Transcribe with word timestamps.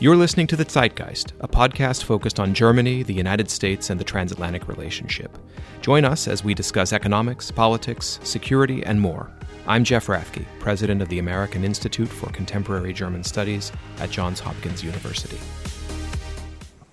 You're 0.00 0.14
listening 0.14 0.46
to 0.46 0.54
The 0.54 0.64
Zeitgeist, 0.64 1.32
a 1.40 1.48
podcast 1.48 2.04
focused 2.04 2.38
on 2.38 2.54
Germany, 2.54 3.02
the 3.02 3.12
United 3.12 3.50
States, 3.50 3.90
and 3.90 3.98
the 3.98 4.04
transatlantic 4.04 4.68
relationship. 4.68 5.36
Join 5.80 6.04
us 6.04 6.28
as 6.28 6.44
we 6.44 6.54
discuss 6.54 6.92
economics, 6.92 7.50
politics, 7.50 8.20
security, 8.22 8.84
and 8.84 9.00
more. 9.00 9.28
I'm 9.66 9.82
Jeff 9.82 10.06
Rathke, 10.06 10.44
president 10.60 11.02
of 11.02 11.08
the 11.08 11.18
American 11.18 11.64
Institute 11.64 12.06
for 12.06 12.30
Contemporary 12.30 12.92
German 12.92 13.24
Studies 13.24 13.72
at 13.98 14.08
Johns 14.08 14.38
Hopkins 14.38 14.84
University. 14.84 15.38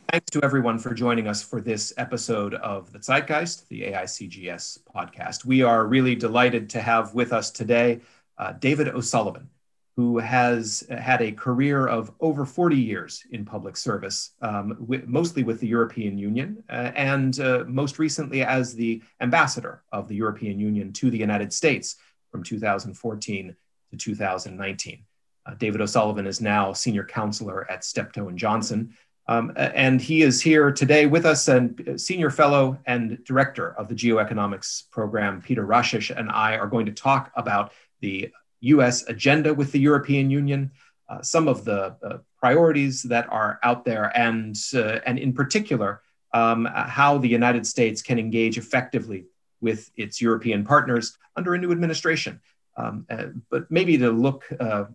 Thanks 0.09 0.31
to 0.31 0.43
everyone 0.43 0.79
for 0.79 0.95
joining 0.95 1.27
us 1.27 1.43
for 1.43 1.61
this 1.61 1.93
episode 1.97 2.55
of 2.55 2.91
The 2.91 2.97
Zeitgeist, 2.97 3.67
the 3.67 3.83
AICGS 3.83 4.79
podcast. 4.95 5.45
We 5.45 5.61
are 5.61 5.85
really 5.85 6.15
delighted 6.15 6.71
to 6.71 6.81
have 6.81 7.13
with 7.13 7.33
us 7.33 7.51
today 7.51 8.01
uh, 8.39 8.53
David 8.53 8.87
O'Sullivan 8.87 9.47
who 9.95 10.17
has 10.17 10.85
had 10.89 11.21
a 11.21 11.31
career 11.31 11.87
of 11.87 12.11
over 12.19 12.45
40 12.45 12.75
years 12.75 13.23
in 13.31 13.45
public 13.45 13.77
service, 13.77 14.31
um, 14.41 14.75
with, 14.79 15.07
mostly 15.07 15.43
with 15.43 15.61
the 15.61 15.67
European 15.67 16.17
Union, 16.17 16.61
uh, 16.69 16.91
and 16.95 17.39
uh, 17.39 17.63
most 17.65 17.97
recently 17.97 18.43
as 18.43 18.75
the 18.75 19.01
ambassador 19.21 19.83
of 19.93 20.09
the 20.09 20.15
European 20.15 20.59
Union 20.59 20.91
to 20.91 21.09
the 21.09 21.17
United 21.17 21.53
States 21.53 21.95
from 22.29 22.43
2014 22.43 23.55
to 23.91 23.97
2019. 23.97 25.05
Uh, 25.45 25.53
David 25.53 25.79
O'Sullivan 25.79 26.27
is 26.27 26.41
now 26.41 26.73
senior 26.73 27.05
counselor 27.05 27.69
at 27.71 27.85
Steptoe 27.85 28.27
and 28.27 28.37
Johnson. 28.37 28.93
Um, 29.27 29.53
and 29.55 30.01
he 30.01 30.21
is 30.21 30.41
here 30.41 30.71
today 30.71 31.05
with 31.05 31.25
us, 31.25 31.47
and 31.47 31.87
uh, 31.87 31.97
senior 31.97 32.29
fellow 32.29 32.77
and 32.85 33.23
director 33.23 33.73
of 33.79 33.87
the 33.87 33.95
geoeconomics 33.95 34.89
program, 34.91 35.41
Peter 35.41 35.65
Rashish, 35.65 36.15
and 36.15 36.29
I 36.29 36.57
are 36.57 36.67
going 36.67 36.85
to 36.87 36.91
talk 36.91 37.31
about 37.35 37.71
the 38.01 38.31
US 38.61 39.07
agenda 39.07 39.53
with 39.53 39.71
the 39.71 39.79
European 39.79 40.29
Union, 40.29 40.71
uh, 41.09 41.21
some 41.21 41.47
of 41.47 41.65
the 41.65 41.95
uh, 42.03 42.17
priorities 42.39 43.03
that 43.03 43.27
are 43.31 43.59
out 43.63 43.85
there, 43.85 44.11
and, 44.17 44.55
uh, 44.73 44.99
and 45.05 45.19
in 45.19 45.33
particular, 45.33 46.01
um, 46.33 46.65
how 46.65 47.17
the 47.17 47.27
United 47.27 47.65
States 47.65 48.01
can 48.01 48.19
engage 48.19 48.57
effectively 48.57 49.25
with 49.61 49.89
its 49.95 50.21
European 50.21 50.63
partners 50.63 51.17
under 51.35 51.53
a 51.53 51.57
new 51.57 51.71
administration. 51.71 52.41
Um, 52.77 53.05
uh, 53.09 53.27
but 53.49 53.69
maybe 53.71 53.97
to 53.97 54.11
look 54.11 54.43
uh, 54.59 54.85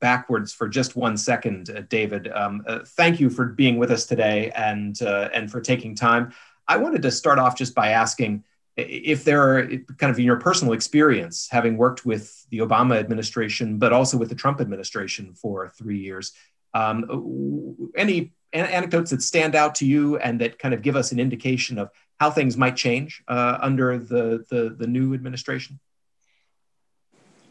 backwards 0.00 0.52
for 0.52 0.68
just 0.68 0.96
one 0.96 1.16
second, 1.16 1.86
David, 1.88 2.28
um, 2.32 2.64
thank 2.96 3.20
you 3.20 3.30
for 3.30 3.46
being 3.46 3.76
with 3.78 3.92
us 3.92 4.06
today 4.06 4.50
and, 4.56 5.00
and 5.00 5.50
for 5.50 5.60
taking 5.60 5.94
time. 5.94 6.32
I 6.66 6.78
wanted 6.78 7.02
to 7.02 7.10
start 7.10 7.38
off 7.38 7.56
just 7.56 7.74
by 7.74 7.90
asking 7.90 8.42
if 8.76 9.24
there 9.24 9.42
are 9.42 9.66
kind 9.98 10.10
of 10.10 10.18
in 10.18 10.24
your 10.24 10.36
personal 10.36 10.72
experience, 10.72 11.48
having 11.50 11.76
worked 11.76 12.06
with 12.06 12.46
the 12.50 12.58
Obama 12.58 12.98
administration, 12.98 13.78
but 13.78 13.92
also 13.92 14.16
with 14.16 14.28
the 14.28 14.34
Trump 14.34 14.60
administration 14.60 15.34
for 15.34 15.68
three 15.68 15.98
years, 15.98 16.32
um, 16.74 17.90
any 17.96 18.32
anecdotes 18.52 19.10
that 19.10 19.22
stand 19.22 19.54
out 19.54 19.74
to 19.76 19.86
you 19.86 20.16
and 20.18 20.40
that 20.40 20.58
kind 20.58 20.74
of 20.74 20.82
give 20.82 20.96
us 20.96 21.12
an 21.12 21.20
indication 21.20 21.78
of 21.78 21.90
how 22.18 22.30
things 22.30 22.56
might 22.56 22.76
change 22.76 23.22
uh, 23.28 23.58
under 23.60 23.98
the, 23.98 24.44
the, 24.50 24.74
the 24.78 24.86
new 24.86 25.14
administration? 25.14 25.78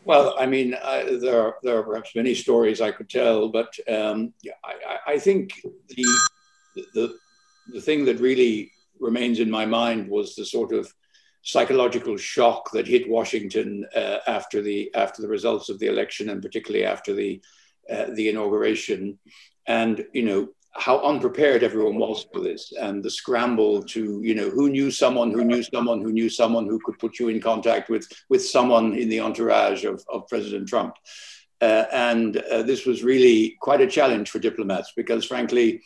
Well, 0.04 0.36
I 0.40 0.48
mean, 0.48 0.74
uh, 0.74 1.18
there 1.22 1.40
are 1.40 1.56
there 1.62 1.78
are 1.78 1.84
perhaps 1.84 2.16
many 2.16 2.34
stories 2.34 2.82
I 2.82 2.92
could 2.92 3.08
tell, 3.08 3.50
but 3.50 3.78
um, 3.88 4.34
I, 4.64 4.98
I, 5.14 5.20
think 5.20 5.62
the 5.90 6.06
the 6.96 7.16
the 7.72 7.82
thing 7.82 8.06
that 8.06 8.20
really 8.20 8.72
remains 9.00 9.40
in 9.40 9.52
my 9.52 9.68
mind 9.68 10.10
was 10.10 10.34
the 10.34 10.44
sort 10.44 10.74
of 10.74 10.92
psychological 11.44 12.18
shock 12.18 12.72
that 12.72 12.88
hit 12.88 13.10
Washington 13.10 13.86
uh, 13.96 14.18
after 14.28 14.62
the 14.62 14.94
after 14.94 15.22
the 15.22 15.28
results 15.28 15.70
of 15.70 15.80
the 15.80 15.88
election 15.88 16.30
and 16.30 16.42
particularly 16.42 16.86
after 16.86 17.14
the 17.14 17.42
uh, 17.90 18.06
the 18.14 18.30
inauguration, 18.30 19.18
and 19.68 20.06
you 20.14 20.24
know 20.24 20.50
how 20.74 21.02
unprepared 21.02 21.64
everyone 21.64 21.98
was 21.98 22.26
for 22.34 22.40
this 22.40 22.72
and 22.80 23.04
the 23.04 23.10
scramble 23.10 23.84
to 23.84 24.22
you 24.24 24.34
know 24.34 24.50
who 24.50 24.70
knew 24.70 24.90
someone 24.90 25.32
who 25.32 25.44
knew 25.44 25.62
someone 25.62 26.02
who 26.02 26.14
knew 26.14 26.30
someone 26.30 26.66
who 26.66 26.80
could 26.86 26.98
put 26.98 27.20
you 27.20 27.28
in 27.28 27.42
contact 27.42 27.90
with 27.90 28.08
with 28.30 28.46
someone 28.46 28.94
in 28.94 29.10
the 29.10 29.20
entourage 29.20 29.84
of, 29.84 30.04
of 30.10 30.28
president 30.28 30.68
trump. 30.68 30.96
Uh, 31.60 31.86
and 31.92 32.38
uh, 32.38 32.64
this 32.64 32.88
was 32.88 33.04
really 33.04 33.56
quite 33.62 33.82
a 33.82 33.88
challenge 33.88 34.32
for 34.32 34.40
diplomats 34.40 34.94
because 34.96 35.26
frankly 35.26 35.82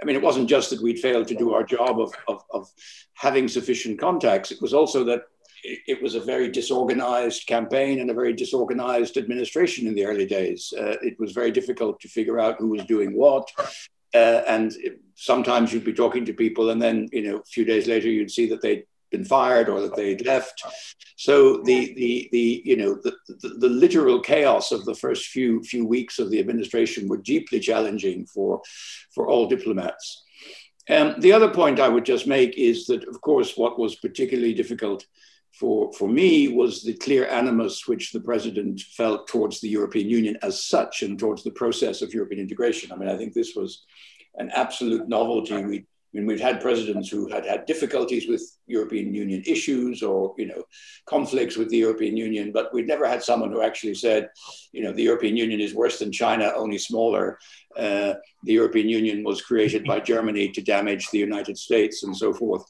I 0.00 0.04
mean, 0.04 0.16
it 0.16 0.22
wasn't 0.22 0.48
just 0.48 0.70
that 0.70 0.82
we'd 0.82 0.98
failed 0.98 1.28
to 1.28 1.34
do 1.34 1.54
our 1.54 1.64
job 1.64 2.00
of, 2.00 2.12
of, 2.28 2.42
of 2.52 2.70
having 3.14 3.48
sufficient 3.48 3.98
contacts, 3.98 4.50
it 4.50 4.60
was 4.60 4.74
also 4.74 5.04
that 5.04 5.22
it, 5.64 6.02
was 6.02 6.14
a 6.14 6.20
very 6.20 6.50
disorganized 6.50 7.46
campaign 7.46 8.00
and 8.00 8.10
a 8.10 8.14
very 8.14 8.32
disorganized 8.32 9.16
administration 9.16 9.86
in 9.86 9.94
the 9.94 10.04
early 10.04 10.26
days. 10.26 10.72
Uh, 10.76 10.96
it 11.02 11.18
was 11.18 11.32
very 11.32 11.50
difficult 11.50 11.98
to 12.00 12.08
figure 12.08 12.38
out 12.38 12.58
who 12.58 12.68
was 12.68 12.84
doing 12.84 13.16
what. 13.16 13.50
Uh, 14.14 14.42
and 14.46 14.72
it, 14.76 15.00
sometimes 15.14 15.72
you'd 15.72 15.84
be 15.84 15.92
talking 15.92 16.24
to 16.24 16.32
people, 16.32 16.70
and 16.70 16.80
then, 16.80 17.08
you 17.12 17.22
know, 17.22 17.38
a 17.38 17.44
few 17.44 17.64
days 17.64 17.86
later, 17.86 18.08
you'd 18.08 18.30
see 18.30 18.48
that 18.48 18.62
they'd 18.62 18.84
been 19.16 19.24
fired 19.24 19.68
or 19.68 19.80
that 19.80 19.96
they'd 19.96 20.26
left. 20.26 20.62
So 21.16 21.62
the 21.62 21.94
the 21.94 22.28
the 22.32 22.62
you 22.64 22.76
know 22.76 22.94
the, 23.02 23.12
the, 23.42 23.48
the, 23.62 23.68
literal 23.68 24.20
chaos 24.20 24.72
of 24.72 24.84
the 24.84 24.94
first 24.94 25.28
few 25.28 25.62
few 25.62 25.86
weeks 25.86 26.18
of 26.18 26.30
the 26.30 26.40
administration 26.40 27.08
were 27.08 27.30
deeply 27.34 27.60
challenging 27.60 28.26
for 28.26 28.60
for 29.14 29.28
all 29.28 29.48
diplomats. 29.48 30.24
Um, 30.88 31.16
the 31.18 31.32
other 31.32 31.50
point 31.50 31.80
I 31.80 31.88
would 31.88 32.04
just 32.04 32.26
make 32.28 32.56
is 32.56 32.86
that, 32.86 33.08
of 33.08 33.20
course, 33.20 33.56
what 33.56 33.76
was 33.76 33.96
particularly 33.96 34.54
difficult 34.54 35.04
for, 35.58 35.92
for 35.94 36.08
me 36.08 36.48
was 36.48 36.82
the 36.82 36.94
clear 36.94 37.26
animus 37.26 37.88
which 37.88 38.12
the 38.12 38.20
president 38.20 38.80
felt 38.80 39.26
towards 39.26 39.60
the 39.60 39.68
European 39.68 40.08
Union 40.08 40.36
as 40.42 40.62
such 40.62 41.02
and 41.02 41.18
towards 41.18 41.42
the 41.42 41.50
process 41.50 42.02
of 42.02 42.14
European 42.14 42.40
integration. 42.40 42.92
I 42.92 42.96
mean, 42.96 43.08
I 43.08 43.16
think 43.16 43.32
this 43.32 43.54
was 43.56 43.84
an 44.36 44.50
absolute 44.54 45.08
novelty. 45.08 45.64
We 45.64 45.86
Mean, 46.16 46.26
we've 46.26 46.40
had 46.40 46.62
presidents 46.62 47.10
who 47.10 47.28
had 47.28 47.44
had 47.44 47.66
difficulties 47.66 48.26
with 48.26 48.42
European 48.66 49.12
Union 49.12 49.42
issues 49.46 50.02
or, 50.02 50.34
you 50.38 50.46
know, 50.46 50.62
conflicts 51.04 51.58
with 51.58 51.68
the 51.68 51.76
European 51.76 52.16
Union, 52.16 52.52
but 52.52 52.72
we've 52.72 52.86
never 52.86 53.06
had 53.06 53.22
someone 53.22 53.52
who 53.52 53.60
actually 53.60 53.94
said, 53.94 54.30
you 54.72 54.82
know, 54.82 54.92
the 54.92 55.02
European 55.02 55.36
Union 55.36 55.60
is 55.60 55.74
worse 55.74 55.98
than 55.98 56.10
China, 56.10 56.52
only 56.56 56.78
smaller. 56.78 57.38
Uh, 57.76 58.14
the 58.44 58.54
European 58.54 58.88
Union 58.88 59.24
was 59.24 59.42
created 59.42 59.84
by 59.84 60.00
Germany 60.00 60.48
to 60.52 60.62
damage 60.62 61.10
the 61.10 61.18
United 61.18 61.58
States 61.58 62.02
and 62.02 62.16
so 62.16 62.32
forth. 62.32 62.64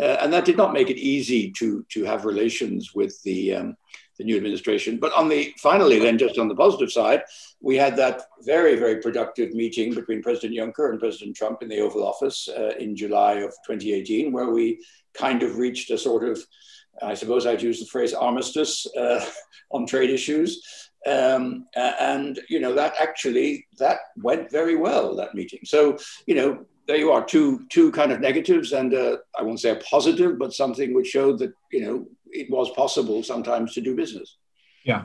Uh, 0.00 0.18
and 0.20 0.32
that 0.32 0.44
did 0.44 0.56
not 0.56 0.72
make 0.72 0.88
it 0.88 0.96
easy 0.96 1.50
to, 1.58 1.84
to 1.88 2.04
have 2.04 2.24
relations 2.24 2.94
with 2.94 3.20
the, 3.24 3.54
um, 3.56 3.76
the 4.18 4.24
new 4.24 4.36
administration. 4.36 4.98
But 4.98 5.12
on 5.14 5.28
the 5.28 5.54
finally, 5.58 5.98
then 5.98 6.18
just 6.18 6.38
on 6.38 6.48
the 6.48 6.54
positive 6.54 6.92
side, 6.92 7.22
we 7.60 7.76
had 7.76 7.96
that 7.96 8.22
very 8.42 8.76
very 8.76 9.00
productive 9.00 9.54
meeting 9.54 9.94
between 9.94 10.22
President 10.22 10.58
Juncker 10.58 10.90
and 10.90 11.00
President 11.00 11.36
Trump 11.36 11.62
in 11.62 11.68
the 11.68 11.80
Oval 11.80 12.06
Office 12.06 12.48
uh, 12.48 12.72
in 12.78 12.96
July 12.96 13.34
of 13.34 13.50
2018, 13.66 14.32
where 14.32 14.50
we 14.50 14.84
kind 15.14 15.42
of 15.42 15.58
reached 15.58 15.90
a 15.90 15.98
sort 15.98 16.24
of, 16.24 16.42
I 17.02 17.14
suppose 17.14 17.46
I'd 17.46 17.62
use 17.62 17.80
the 17.80 17.86
phrase 17.86 18.14
armistice 18.14 18.86
uh, 18.96 19.24
on 19.70 19.86
trade 19.86 20.10
issues. 20.10 20.90
Um, 21.04 21.66
and 21.74 22.38
you 22.48 22.60
know 22.60 22.74
that 22.74 22.94
actually 23.00 23.66
that 23.78 23.98
went 24.16 24.52
very 24.52 24.76
well 24.76 25.16
that 25.16 25.34
meeting. 25.34 25.58
So 25.64 25.98
you 26.26 26.36
know 26.36 26.64
there 26.86 26.96
you 26.96 27.10
are, 27.10 27.24
two 27.24 27.64
two 27.70 27.90
kind 27.92 28.12
of 28.12 28.20
negatives, 28.20 28.72
and 28.72 28.94
uh, 28.94 29.16
I 29.38 29.42
won't 29.42 29.60
say 29.60 29.70
a 29.70 29.76
positive, 29.76 30.38
but 30.38 30.52
something 30.52 30.94
which 30.94 31.08
showed 31.08 31.38
that 31.40 31.52
you 31.70 31.84
know 31.84 32.06
it 32.32 32.50
was 32.50 32.70
possible 32.70 33.22
sometimes 33.22 33.74
to 33.74 33.80
do 33.80 33.94
business. 33.94 34.38
Yeah. 34.84 35.04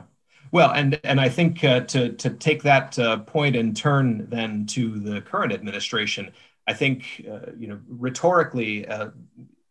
Well, 0.50 0.70
and 0.70 0.98
and 1.04 1.20
I 1.20 1.28
think 1.28 1.62
uh, 1.62 1.80
to 1.80 2.12
to 2.12 2.30
take 2.30 2.62
that 2.62 2.98
uh, 2.98 3.18
point 3.18 3.56
and 3.56 3.76
turn 3.76 4.26
then 4.30 4.66
to 4.66 4.98
the 4.98 5.20
current 5.20 5.52
administration, 5.52 6.30
I 6.66 6.72
think 6.72 7.26
uh, 7.30 7.52
you 7.58 7.68
know 7.68 7.78
rhetorically, 7.86 8.86
uh, 8.86 9.10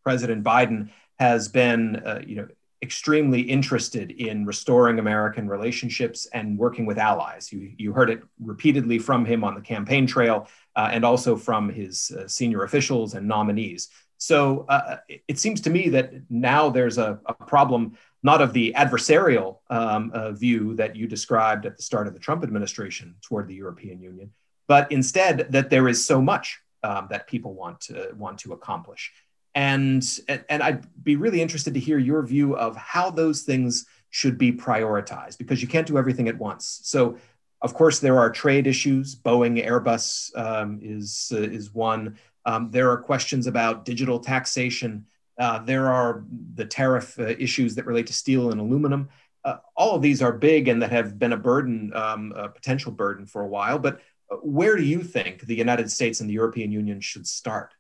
President 0.04 0.44
Biden 0.44 0.90
has 1.20 1.48
been 1.48 1.98
uh, 1.98 2.22
you 2.26 2.36
know 2.36 2.48
extremely 2.84 3.42
interested 3.42 4.12
in 4.12 4.46
restoring 4.46 5.00
American 5.00 5.50
relationships 5.50 6.28
and 6.32 6.60
working 6.60 6.86
with 6.86 7.00
allies. 7.00 7.52
You 7.52 7.72
you 7.78 7.92
heard 7.92 8.12
it 8.12 8.22
repeatedly 8.40 9.00
from 9.00 9.26
him 9.26 9.44
on 9.44 9.56
the 9.56 9.62
campaign 9.62 10.06
trail, 10.06 10.48
uh, 10.76 10.90
and 10.92 11.04
also 11.04 11.36
from 11.36 11.70
his 11.70 12.12
senior 12.28 12.64
officials 12.64 13.16
and 13.16 13.28
nominees. 13.28 13.90
So 14.18 14.66
uh, 14.68 14.98
it 15.28 15.38
seems 15.40 15.62
to 15.62 15.70
me 15.70 15.90
that 15.90 16.14
now 16.30 16.70
there's 16.70 16.98
a, 16.98 17.20
a 17.26 17.34
problem 17.34 17.98
not 18.24 18.42
of 18.42 18.52
the 18.52 18.74
adversarial 18.76 19.60
um, 19.70 20.12
uh, 20.14 20.32
view 20.32 20.76
that 20.76 20.96
you 20.96 21.08
described 21.08 21.66
at 21.66 21.78
the 21.78 21.84
start 21.84 22.08
of 22.08 22.14
the 22.14 22.20
Trump 22.20 22.44
administration 22.44 23.16
toward 23.22 23.48
the 23.48 23.54
European 23.56 24.02
Union, 24.02 24.32
but 24.68 24.92
instead 24.92 25.52
that 25.52 25.70
there 25.70 25.88
is 25.88 26.04
so 26.04 26.22
much 26.22 26.60
um, 26.84 27.08
that 27.10 27.28
people 27.28 27.54
want 27.54 27.80
to 27.82 28.12
want 28.18 28.40
to 28.40 28.54
accomplish. 28.54 29.12
And, 29.56 30.06
and 30.50 30.62
I'd 30.62 30.86
be 31.04 31.16
really 31.16 31.42
interested 31.42 31.74
to 31.74 31.80
hear 31.80 31.98
your 31.98 32.22
view 32.22 32.56
of 32.56 32.76
how 32.76 33.10
those 33.10 33.42
things 33.42 33.88
should 34.12 34.38
be 34.38 34.52
prioritized 34.52 35.40
because 35.40 35.62
you 35.62 35.68
can't 35.68 35.88
do 35.88 35.98
everything 35.98 36.28
at 36.28 36.38
once. 36.38 36.80
So, 36.84 37.18
of 37.62 37.74
course, 37.74 38.00
there 38.00 38.20
are 38.20 38.30
trade 38.30 38.68
issues. 38.68 39.16
Boeing, 39.16 39.66
Airbus 39.66 40.38
um, 40.38 40.80
is 40.82 41.32
uh, 41.34 41.42
is 41.42 41.74
one. 41.74 42.18
Um, 42.48 42.72
there 42.72 42.90
are 42.90 42.98
questions 42.98 43.46
about 43.46 43.84
digital 43.84 44.20
taxation. 44.20 45.06
Uh, 45.38 45.60
there 45.60 45.92
are 45.92 46.24
the 46.56 46.66
tariff 46.66 47.20
uh, 47.20 47.36
issues 47.38 47.76
that 47.76 47.86
relate 47.86 48.08
to 48.08 48.14
steel 48.14 48.52
and 48.52 48.60
aluminum. 48.60 49.10
Uh, 49.44 49.58
all 49.76 49.96
of 49.96 50.02
these 50.02 50.22
are 50.22 50.32
big 50.32 50.70
and 50.70 50.82
that 50.82 50.92
have 50.92 51.20
been 51.20 51.34
a 51.34 51.38
burden, 51.38 51.92
um, 51.94 52.34
a 52.36 52.48
potential 52.48 52.92
burden 52.92 53.26
for 53.26 53.42
a 53.42 53.48
while. 53.48 53.78
But 53.78 54.00
where 54.42 54.78
do 54.78 54.84
you 54.84 55.04
think 55.04 55.42
the 55.42 55.56
United 55.56 55.92
States 55.92 56.22
and 56.22 56.30
the 56.30 56.34
European 56.34 56.72
Union 56.72 57.02
should 57.02 57.28
start? 57.28 57.74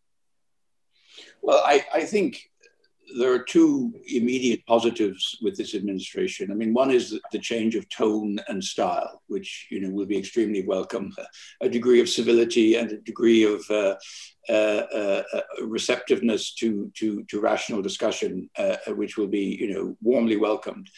Well, 1.41 1.63
I, 1.65 1.85
I 1.93 2.01
think 2.03 2.51
there 3.15 3.31
are 3.31 3.39
two 3.39 3.93
immediate 4.07 4.65
positives 4.65 5.37
with 5.41 5.55
this 5.55 5.75
administration. 5.75 6.51
I 6.51 6.55
mean, 6.55 6.73
one 6.73 6.91
is 6.91 7.19
the 7.31 7.39
change 7.39 7.75
of 7.75 7.87
tone 7.89 8.39
and 8.47 8.63
style, 8.63 9.21
which 9.27 9.67
you 9.69 9.79
know 9.79 9.89
will 9.89 10.05
be 10.05 10.17
extremely 10.17 10.63
welcome. 10.63 11.13
A 11.61 11.69
degree 11.69 12.01
of 12.01 12.09
civility 12.09 12.75
and 12.75 12.91
a 12.91 12.97
degree 12.97 13.43
of 13.43 13.63
uh, 13.69 13.95
uh, 14.49 14.51
uh, 14.51 15.23
receptiveness 15.63 16.53
to, 16.55 16.91
to, 16.95 17.23
to 17.23 17.41
rational 17.41 17.81
discussion, 17.81 18.49
uh, 18.57 18.77
which 18.89 19.17
will 19.17 19.27
be 19.27 19.57
you 19.59 19.73
know 19.73 19.97
warmly 20.01 20.37
welcomed. 20.37 20.89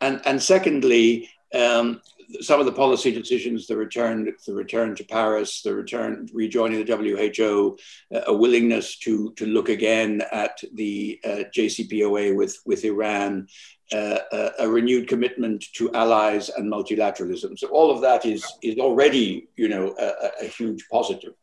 And 0.00 0.20
and 0.24 0.42
secondly, 0.42 1.28
um, 1.54 2.00
some 2.40 2.60
of 2.60 2.66
the 2.66 2.72
policy 2.72 3.12
decisions, 3.12 3.66
the 3.66 3.76
return, 3.76 4.32
the 4.46 4.54
return 4.54 4.94
to 4.96 5.04
Paris, 5.04 5.62
the 5.62 5.74
return, 5.74 6.28
rejoining 6.32 6.84
the 6.84 7.32
WHO, 7.36 7.76
uh, 8.14 8.20
a 8.26 8.34
willingness 8.34 8.98
to 8.98 9.32
to 9.34 9.46
look 9.46 9.68
again 9.68 10.22
at 10.30 10.60
the 10.74 11.18
uh, 11.24 11.44
JCPOA 11.56 12.36
with 12.36 12.58
with 12.64 12.84
Iran, 12.84 13.48
uh, 13.92 14.18
a, 14.32 14.50
a, 14.60 14.68
renewed 14.68 15.08
commitment 15.08 15.64
to 15.74 15.92
allies 15.92 16.50
and 16.50 16.70
multilateralism. 16.70 17.58
So 17.58 17.68
all 17.68 17.90
of 17.90 18.00
that 18.02 18.24
is 18.24 18.44
is 18.62 18.78
already 18.78 19.48
you 19.56 19.68
know 19.68 19.94
a, 19.98 20.44
a 20.44 20.46
huge 20.46 20.86
positive. 20.90 21.34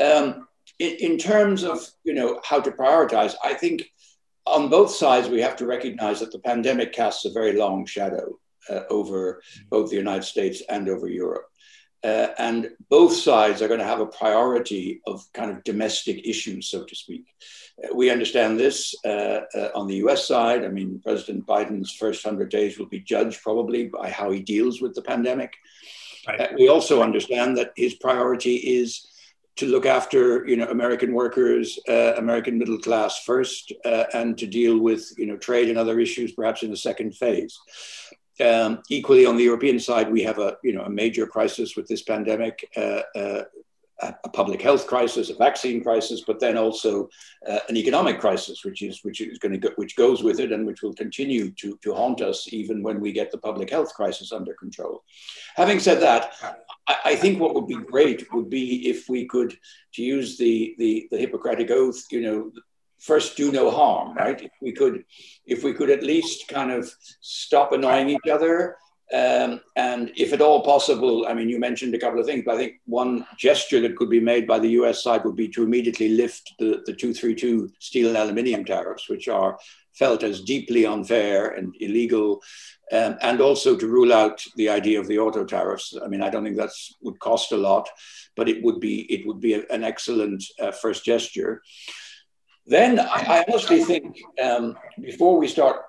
Um, 0.00 0.48
in, 0.78 0.96
in 1.00 1.18
terms 1.18 1.64
of 1.64 1.86
you 2.02 2.14
know 2.14 2.40
how 2.44 2.60
to 2.60 2.70
prioritize, 2.70 3.34
I 3.44 3.54
think 3.54 3.90
on 4.46 4.68
both 4.68 4.90
sides 4.90 5.28
we 5.28 5.40
have 5.40 5.56
to 5.56 5.66
recognize 5.66 6.20
that 6.20 6.32
the 6.32 6.38
pandemic 6.38 6.92
casts 6.92 7.24
a 7.24 7.32
very 7.32 7.52
long 7.52 7.86
shadow 7.86 8.38
uh, 8.70 8.80
over 8.90 9.42
both 9.70 9.90
the 9.90 9.96
United 9.96 10.24
States 10.24 10.62
and 10.68 10.88
over 10.88 11.08
Europe. 11.08 11.46
Uh, 12.04 12.28
and 12.36 12.70
both 12.90 13.14
sides 13.14 13.62
are 13.62 13.68
going 13.68 13.80
to 13.80 13.86
have 13.86 14.00
a 14.00 14.06
priority 14.06 15.00
of 15.06 15.24
kind 15.32 15.50
of 15.50 15.64
domestic 15.64 16.26
issues, 16.26 16.66
so 16.66 16.84
to 16.84 16.94
speak. 16.94 17.24
Uh, 17.82 17.94
we 17.94 18.10
understand 18.10 18.60
this 18.60 18.94
uh, 19.06 19.40
uh, 19.54 19.70
on 19.74 19.86
the 19.86 19.96
US 19.96 20.28
side. 20.28 20.64
I 20.64 20.68
mean, 20.68 21.00
President 21.02 21.46
Biden's 21.46 21.92
first 21.92 22.22
100 22.22 22.50
days 22.50 22.78
will 22.78 22.86
be 22.88 23.00
judged 23.00 23.42
probably 23.42 23.86
by 23.88 24.10
how 24.10 24.30
he 24.30 24.40
deals 24.40 24.82
with 24.82 24.94
the 24.94 25.00
pandemic. 25.00 25.54
Right. 26.28 26.40
Uh, 26.42 26.48
we 26.58 26.68
also 26.68 27.02
understand 27.02 27.56
that 27.56 27.72
his 27.74 27.94
priority 27.94 28.56
is 28.56 29.06
to 29.56 29.66
look 29.66 29.86
after 29.86 30.46
you 30.46 30.56
know 30.56 30.66
American 30.66 31.12
workers, 31.12 31.78
uh, 31.88 32.14
American 32.16 32.58
middle 32.58 32.78
class 32.78 33.22
first, 33.24 33.72
uh, 33.84 34.04
and 34.12 34.36
to 34.38 34.46
deal 34.46 34.78
with 34.78 35.12
you 35.16 35.26
know 35.26 35.36
trade 35.36 35.68
and 35.68 35.78
other 35.78 36.00
issues 36.00 36.32
perhaps 36.32 36.62
in 36.62 36.70
the 36.70 36.76
second 36.76 37.14
phase. 37.14 37.58
Um, 38.40 38.82
equally, 38.88 39.26
on 39.26 39.36
the 39.36 39.44
European 39.44 39.78
side, 39.78 40.10
we 40.10 40.22
have 40.22 40.38
a 40.38 40.56
you 40.62 40.72
know 40.72 40.82
a 40.82 40.90
major 40.90 41.26
crisis 41.26 41.76
with 41.76 41.86
this 41.86 42.02
pandemic, 42.02 42.68
uh, 42.76 43.02
uh, 43.14 43.44
a 44.00 44.28
public 44.28 44.60
health 44.60 44.86
crisis, 44.86 45.30
a 45.30 45.34
vaccine 45.34 45.82
crisis, 45.82 46.22
but 46.26 46.40
then 46.40 46.58
also 46.58 47.08
uh, 47.48 47.60
an 47.68 47.76
economic 47.76 48.18
crisis, 48.20 48.64
which 48.64 48.82
is 48.82 49.04
which 49.04 49.20
is 49.20 49.38
going 49.38 49.52
to 49.52 49.58
go, 49.58 49.70
which 49.76 49.94
goes 49.96 50.22
with 50.22 50.40
it 50.40 50.52
and 50.52 50.66
which 50.66 50.82
will 50.82 50.94
continue 50.94 51.50
to 51.52 51.78
to 51.82 51.94
haunt 51.94 52.20
us 52.20 52.52
even 52.52 52.82
when 52.82 53.00
we 53.00 53.12
get 53.12 53.30
the 53.30 53.38
public 53.38 53.70
health 53.70 53.94
crisis 53.94 54.32
under 54.32 54.54
control. 54.54 55.04
Having 55.54 55.78
said 55.78 56.00
that, 56.00 56.32
I, 56.88 56.96
I 57.04 57.16
think 57.16 57.40
what 57.40 57.54
would 57.54 57.68
be 57.68 57.76
great 57.76 58.32
would 58.32 58.50
be 58.50 58.88
if 58.88 59.08
we 59.08 59.26
could, 59.26 59.56
to 59.94 60.02
use 60.02 60.36
the 60.36 60.74
the, 60.78 61.08
the 61.10 61.18
Hippocratic 61.18 61.70
oath, 61.70 62.02
you 62.10 62.20
know, 62.20 62.50
first 63.04 63.36
do 63.36 63.52
no 63.52 63.70
harm, 63.70 64.16
right? 64.16 64.40
If 64.40 64.52
we 64.60 64.72
could, 64.72 65.04
if 65.46 65.62
we 65.62 65.74
could 65.74 65.90
at 65.90 66.02
least 66.02 66.48
kind 66.48 66.70
of 66.70 66.90
stop 67.20 67.72
annoying 67.72 68.08
each 68.08 68.30
other, 68.30 68.76
um, 69.12 69.60
and 69.76 70.10
if 70.16 70.32
at 70.32 70.40
all 70.40 70.64
possible, 70.64 71.26
I 71.28 71.34
mean, 71.34 71.48
you 71.48 71.58
mentioned 71.58 71.94
a 71.94 71.98
couple 71.98 72.18
of 72.18 72.26
things, 72.26 72.42
but 72.46 72.54
I 72.54 72.58
think 72.58 72.80
one 72.86 73.26
gesture 73.38 73.80
that 73.80 73.96
could 73.96 74.08
be 74.08 74.20
made 74.20 74.46
by 74.46 74.58
the 74.58 74.70
US 74.80 75.02
side 75.02 75.24
would 75.24 75.36
be 75.36 75.48
to 75.48 75.62
immediately 75.62 76.08
lift 76.08 76.54
the, 76.58 76.82
the 76.86 76.94
232 76.94 77.70
steel 77.78 78.08
and 78.08 78.16
aluminium 78.16 78.64
tariffs, 78.64 79.08
which 79.08 79.28
are 79.28 79.58
felt 79.92 80.22
as 80.22 80.40
deeply 80.40 80.86
unfair 80.86 81.50
and 81.50 81.74
illegal, 81.80 82.40
um, 82.92 83.16
and 83.20 83.40
also 83.40 83.76
to 83.76 83.86
rule 83.86 84.12
out 84.12 84.42
the 84.56 84.68
idea 84.68 84.98
of 84.98 85.06
the 85.06 85.18
auto 85.18 85.44
tariffs. 85.44 85.94
I 86.02 86.08
mean, 86.08 86.22
I 86.22 86.30
don't 86.30 86.42
think 86.42 86.56
that 86.56 86.70
would 87.02 87.20
cost 87.20 87.52
a 87.52 87.56
lot, 87.56 87.88
but 88.34 88.48
it 88.48 88.64
would 88.64 88.80
be 88.80 89.02
it 89.12 89.26
would 89.26 89.40
be 89.40 89.54
a, 89.54 89.62
an 89.70 89.84
excellent 89.84 90.42
uh, 90.58 90.72
first 90.72 91.04
gesture. 91.04 91.62
Then 92.66 92.98
I, 92.98 93.04
I 93.04 93.44
honestly 93.48 93.84
think 93.84 94.18
um, 94.42 94.76
before 95.00 95.38
we 95.38 95.48
start 95.48 95.82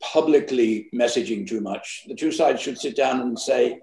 publicly 0.00 0.88
messaging 0.94 1.46
too 1.46 1.60
much, 1.60 2.04
the 2.06 2.14
two 2.14 2.32
sides 2.32 2.60
should 2.60 2.78
sit 2.78 2.96
down 2.96 3.20
and 3.20 3.38
say, 3.38 3.80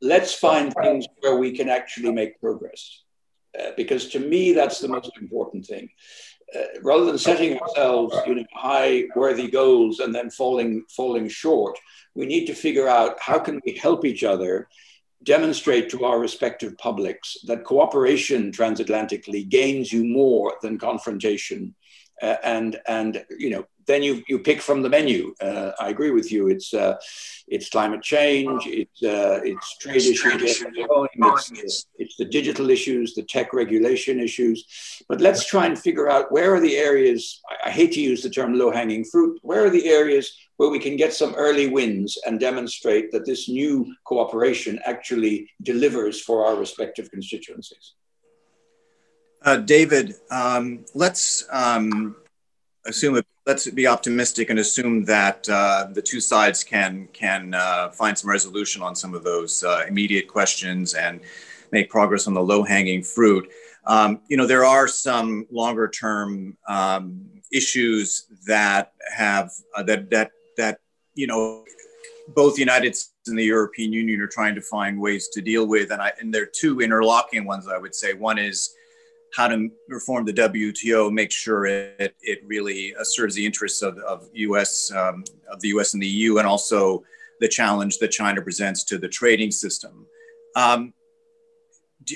let's 0.00 0.34
find 0.34 0.74
things 0.74 1.06
where 1.20 1.36
we 1.36 1.52
can 1.52 1.68
actually 1.68 2.12
make 2.12 2.40
progress. 2.40 3.02
Uh, 3.58 3.70
because 3.76 4.08
to 4.08 4.18
me, 4.18 4.52
that's 4.52 4.80
the 4.80 4.88
most 4.88 5.12
important 5.20 5.64
thing. 5.64 5.88
Uh, 6.54 6.62
rather 6.82 7.04
than 7.04 7.18
setting 7.18 7.58
ourselves 7.58 8.14
you 8.26 8.34
know, 8.34 8.44
high 8.52 9.04
worthy 9.16 9.50
goals 9.50 10.00
and 10.00 10.14
then 10.14 10.30
falling 10.30 10.84
falling 10.94 11.26
short 11.26 11.76
we 12.14 12.26
need 12.26 12.46
to 12.46 12.54
figure 12.54 12.86
out 12.86 13.18
how 13.18 13.38
can 13.38 13.60
we 13.64 13.72
help 13.72 14.04
each 14.04 14.22
other 14.22 14.68
demonstrate 15.22 15.88
to 15.88 16.04
our 16.04 16.20
respective 16.20 16.76
publics 16.76 17.38
that 17.46 17.64
cooperation 17.64 18.52
transatlantically 18.52 19.48
gains 19.48 19.92
you 19.92 20.04
more 20.04 20.54
than 20.62 20.78
confrontation 20.78 21.74
uh, 22.22 22.36
and 22.44 22.80
and 22.86 23.24
you 23.38 23.50
know 23.50 23.66
then 23.86 24.02
you 24.02 24.22
you 24.28 24.38
pick 24.38 24.60
from 24.60 24.82
the 24.82 24.88
menu. 24.88 25.34
Uh, 25.40 25.72
I 25.78 25.88
agree 25.90 26.10
with 26.10 26.32
you. 26.32 26.48
It's 26.48 26.72
uh, 26.72 26.96
it's 27.48 27.68
climate 27.68 28.02
change. 28.02 28.66
It's 28.66 29.02
uh, 29.02 29.40
it's 29.44 29.78
trade 29.78 29.96
issues. 29.96 30.64
It's, 31.52 31.86
it's 31.98 32.16
the 32.16 32.24
digital 32.24 32.70
issues, 32.70 33.14
the 33.14 33.22
tech 33.22 33.52
regulation 33.52 34.20
issues. 34.20 35.02
But 35.08 35.20
let's 35.20 35.46
try 35.46 35.66
and 35.66 35.78
figure 35.78 36.08
out 36.08 36.32
where 36.32 36.54
are 36.54 36.60
the 36.60 36.76
areas. 36.76 37.40
I, 37.50 37.68
I 37.68 37.70
hate 37.70 37.92
to 37.92 38.00
use 38.00 38.22
the 38.22 38.30
term 38.30 38.54
low 38.54 38.70
hanging 38.70 39.04
fruit. 39.04 39.38
Where 39.42 39.64
are 39.64 39.70
the 39.70 39.88
areas 39.88 40.32
where 40.56 40.70
we 40.70 40.78
can 40.78 40.96
get 40.96 41.12
some 41.12 41.34
early 41.34 41.68
wins 41.68 42.16
and 42.26 42.38
demonstrate 42.38 43.10
that 43.10 43.26
this 43.26 43.48
new 43.48 43.92
cooperation 44.04 44.78
actually 44.86 45.50
delivers 45.62 46.20
for 46.20 46.46
our 46.46 46.54
respective 46.54 47.10
constituencies. 47.10 47.94
Uh, 49.44 49.58
David, 49.58 50.14
um, 50.30 50.86
let's 50.94 51.44
um, 51.50 52.16
assume 52.86 53.20
let's 53.46 53.68
be 53.70 53.86
optimistic 53.86 54.48
and 54.48 54.58
assume 54.58 55.04
that 55.04 55.46
uh, 55.50 55.86
the 55.92 56.00
two 56.00 56.18
sides 56.18 56.64
can 56.64 57.08
can 57.12 57.52
uh, 57.52 57.90
find 57.90 58.16
some 58.16 58.30
resolution 58.30 58.80
on 58.80 58.96
some 58.96 59.14
of 59.14 59.22
those 59.22 59.62
uh, 59.62 59.84
immediate 59.86 60.28
questions 60.28 60.94
and 60.94 61.20
make 61.72 61.90
progress 61.90 62.26
on 62.26 62.32
the 62.32 62.42
low 62.42 62.62
hanging 62.62 63.02
fruit. 63.02 63.46
Um, 63.86 64.20
you 64.28 64.38
know, 64.38 64.46
there 64.46 64.64
are 64.64 64.88
some 64.88 65.46
longer 65.50 65.88
term 65.88 66.56
um, 66.66 67.28
issues 67.52 68.26
that 68.46 68.94
have 69.14 69.52
uh, 69.76 69.82
that 69.82 70.08
that 70.08 70.30
that 70.56 70.80
you 71.14 71.26
know 71.26 71.64
both 72.34 72.54
the 72.54 72.60
United 72.60 72.96
States 72.96 73.12
and 73.26 73.38
the 73.38 73.44
European 73.44 73.92
Union 73.92 74.22
are 74.22 74.26
trying 74.26 74.54
to 74.54 74.62
find 74.62 74.98
ways 74.98 75.28
to 75.34 75.42
deal 75.42 75.66
with, 75.66 75.90
and 75.92 76.00
I 76.00 76.12
and 76.18 76.32
there 76.32 76.44
are 76.44 76.52
two 76.54 76.80
interlocking 76.80 77.44
ones. 77.44 77.68
I 77.68 77.76
would 77.76 77.94
say 77.94 78.14
one 78.14 78.38
is 78.38 78.74
how 79.34 79.48
to 79.48 79.68
reform 79.88 80.24
the 80.24 80.32
WTO, 80.32 81.12
make 81.12 81.32
sure 81.32 81.66
it, 81.66 82.14
it 82.20 82.40
really 82.46 82.94
serves 83.02 83.34
the 83.34 83.44
interests 83.44 83.82
of, 83.82 83.98
of 83.98 84.28
US 84.32 84.92
um, 84.92 85.24
of 85.50 85.60
the 85.60 85.68
US 85.68 85.94
and 85.94 86.02
the 86.02 86.06
EU, 86.06 86.38
and 86.38 86.46
also 86.46 87.02
the 87.40 87.48
challenge 87.48 87.98
that 87.98 88.08
China 88.12 88.40
presents 88.40 88.84
to 88.84 88.98
the 88.98 89.08
trading 89.08 89.50
system. 89.50 90.06
Um, 90.54 90.94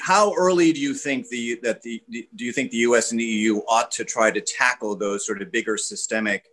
how 0.00 0.34
early 0.34 0.72
do 0.72 0.80
you 0.80 0.94
think 0.94 1.28
the 1.28 1.58
that 1.62 1.82
the 1.82 2.02
do 2.10 2.44
you 2.44 2.52
think 2.52 2.70
the 2.70 2.78
US 2.88 3.10
and 3.10 3.18
the 3.18 3.24
EU 3.24 3.58
ought 3.68 3.90
to 3.92 4.04
try 4.04 4.30
to 4.30 4.40
tackle 4.40 4.94
those 4.94 5.26
sort 5.26 5.42
of 5.42 5.50
bigger 5.50 5.76
systemic 5.76 6.44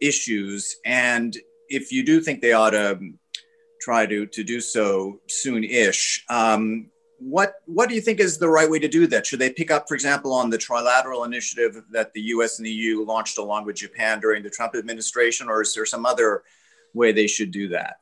issues? 0.00 0.76
And 0.86 1.36
if 1.68 1.92
you 1.92 2.02
do 2.02 2.20
think 2.20 2.40
they 2.40 2.54
ought 2.54 2.70
to 2.70 2.98
try 3.80 4.06
to 4.06 4.26
to 4.26 4.42
do 4.42 4.60
so 4.60 5.20
soon-ish, 5.28 6.24
um, 6.30 6.90
what 7.18 7.54
what 7.66 7.88
do 7.88 7.94
you 7.94 8.00
think 8.00 8.20
is 8.20 8.38
the 8.38 8.48
right 8.48 8.70
way 8.70 8.78
to 8.78 8.88
do 8.88 9.06
that? 9.08 9.26
Should 9.26 9.40
they 9.40 9.50
pick 9.50 9.70
up, 9.70 9.88
for 9.88 9.94
example, 9.94 10.32
on 10.32 10.50
the 10.50 10.58
trilateral 10.58 11.26
initiative 11.26 11.82
that 11.90 12.12
the 12.12 12.20
U.S. 12.22 12.58
and 12.58 12.66
the 12.66 12.70
EU 12.70 13.04
launched 13.04 13.38
along 13.38 13.66
with 13.66 13.76
Japan 13.76 14.20
during 14.20 14.42
the 14.42 14.50
Trump 14.50 14.74
administration, 14.74 15.48
or 15.48 15.62
is 15.62 15.74
there 15.74 15.86
some 15.86 16.06
other 16.06 16.44
way 16.94 17.12
they 17.12 17.26
should 17.26 17.50
do 17.50 17.68
that? 17.68 17.96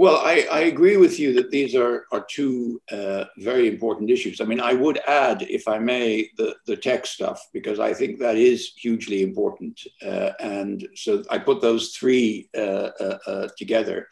Well, 0.00 0.16
I, 0.24 0.48
I 0.50 0.60
agree 0.60 0.96
with 0.96 1.20
you 1.20 1.34
that 1.34 1.50
these 1.50 1.74
are, 1.74 2.06
are 2.10 2.24
two 2.26 2.80
uh, 2.90 3.24
very 3.36 3.68
important 3.68 4.08
issues. 4.10 4.40
I 4.40 4.44
mean, 4.44 4.58
I 4.58 4.72
would 4.72 4.98
add, 5.06 5.42
if 5.42 5.68
I 5.68 5.78
may, 5.78 6.30
the, 6.38 6.56
the 6.66 6.74
tech 6.74 7.04
stuff, 7.04 7.46
because 7.52 7.78
I 7.78 7.92
think 7.92 8.18
that 8.20 8.36
is 8.36 8.72
hugely 8.76 9.22
important. 9.22 9.78
Uh, 10.02 10.30
and 10.40 10.88
so 10.94 11.22
I 11.28 11.36
put 11.36 11.60
those 11.60 11.90
three 11.90 12.48
uh, 12.56 12.90
uh, 12.98 13.18
uh 13.26 13.48
together. 13.58 14.08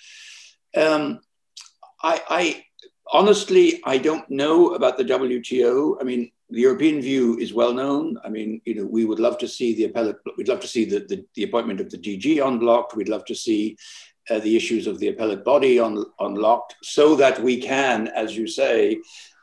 Um, 0.77 1.21
I, 2.03 2.23
I, 2.29 2.65
honestly, 3.13 3.81
I 3.85 3.99
don't 3.99 4.29
know 4.31 4.75
about 4.75 4.97
the 4.97 5.05
WTO. 5.05 5.97
I 6.01 6.05
mean, 6.05 6.31
the 6.51 6.61
European 6.61 7.01
view 7.01 7.39
is 7.39 7.53
well 7.53 7.73
known. 7.73 8.17
I 8.25 8.29
mean, 8.29 8.61
you 8.65 8.75
know, 8.75 8.87
we 8.87 9.05
would 9.05 9.21
love 9.21 9.39
to 9.39 9.49
see 9.49 9.75
the 9.75 9.85
appellate, 9.85 10.17
we'd 10.37 10.49
love 10.49 10.61
to 10.61 10.69
see 10.69 10.85
the, 10.85 11.01
the, 11.01 11.25
the 11.35 11.43
appointment 11.43 11.81
of 11.81 11.91
the 11.91 11.99
DG 11.99 12.45
unblocked. 12.47 12.97
We'd 12.97 13.09
love 13.09 13.25
to 13.27 13.35
see 13.35 13.77
uh, 14.31 14.39
the 14.41 14.57
issues 14.57 14.87
of 14.87 14.99
the 14.99 15.09
appellate 15.09 15.45
body 15.45 15.79
un, 15.79 16.05
unlocked 16.21 16.77
so 16.83 17.15
that 17.17 17.43
we 17.43 17.61
can, 17.61 18.09
as 18.09 18.37
you 18.37 18.47
say, 18.47 18.99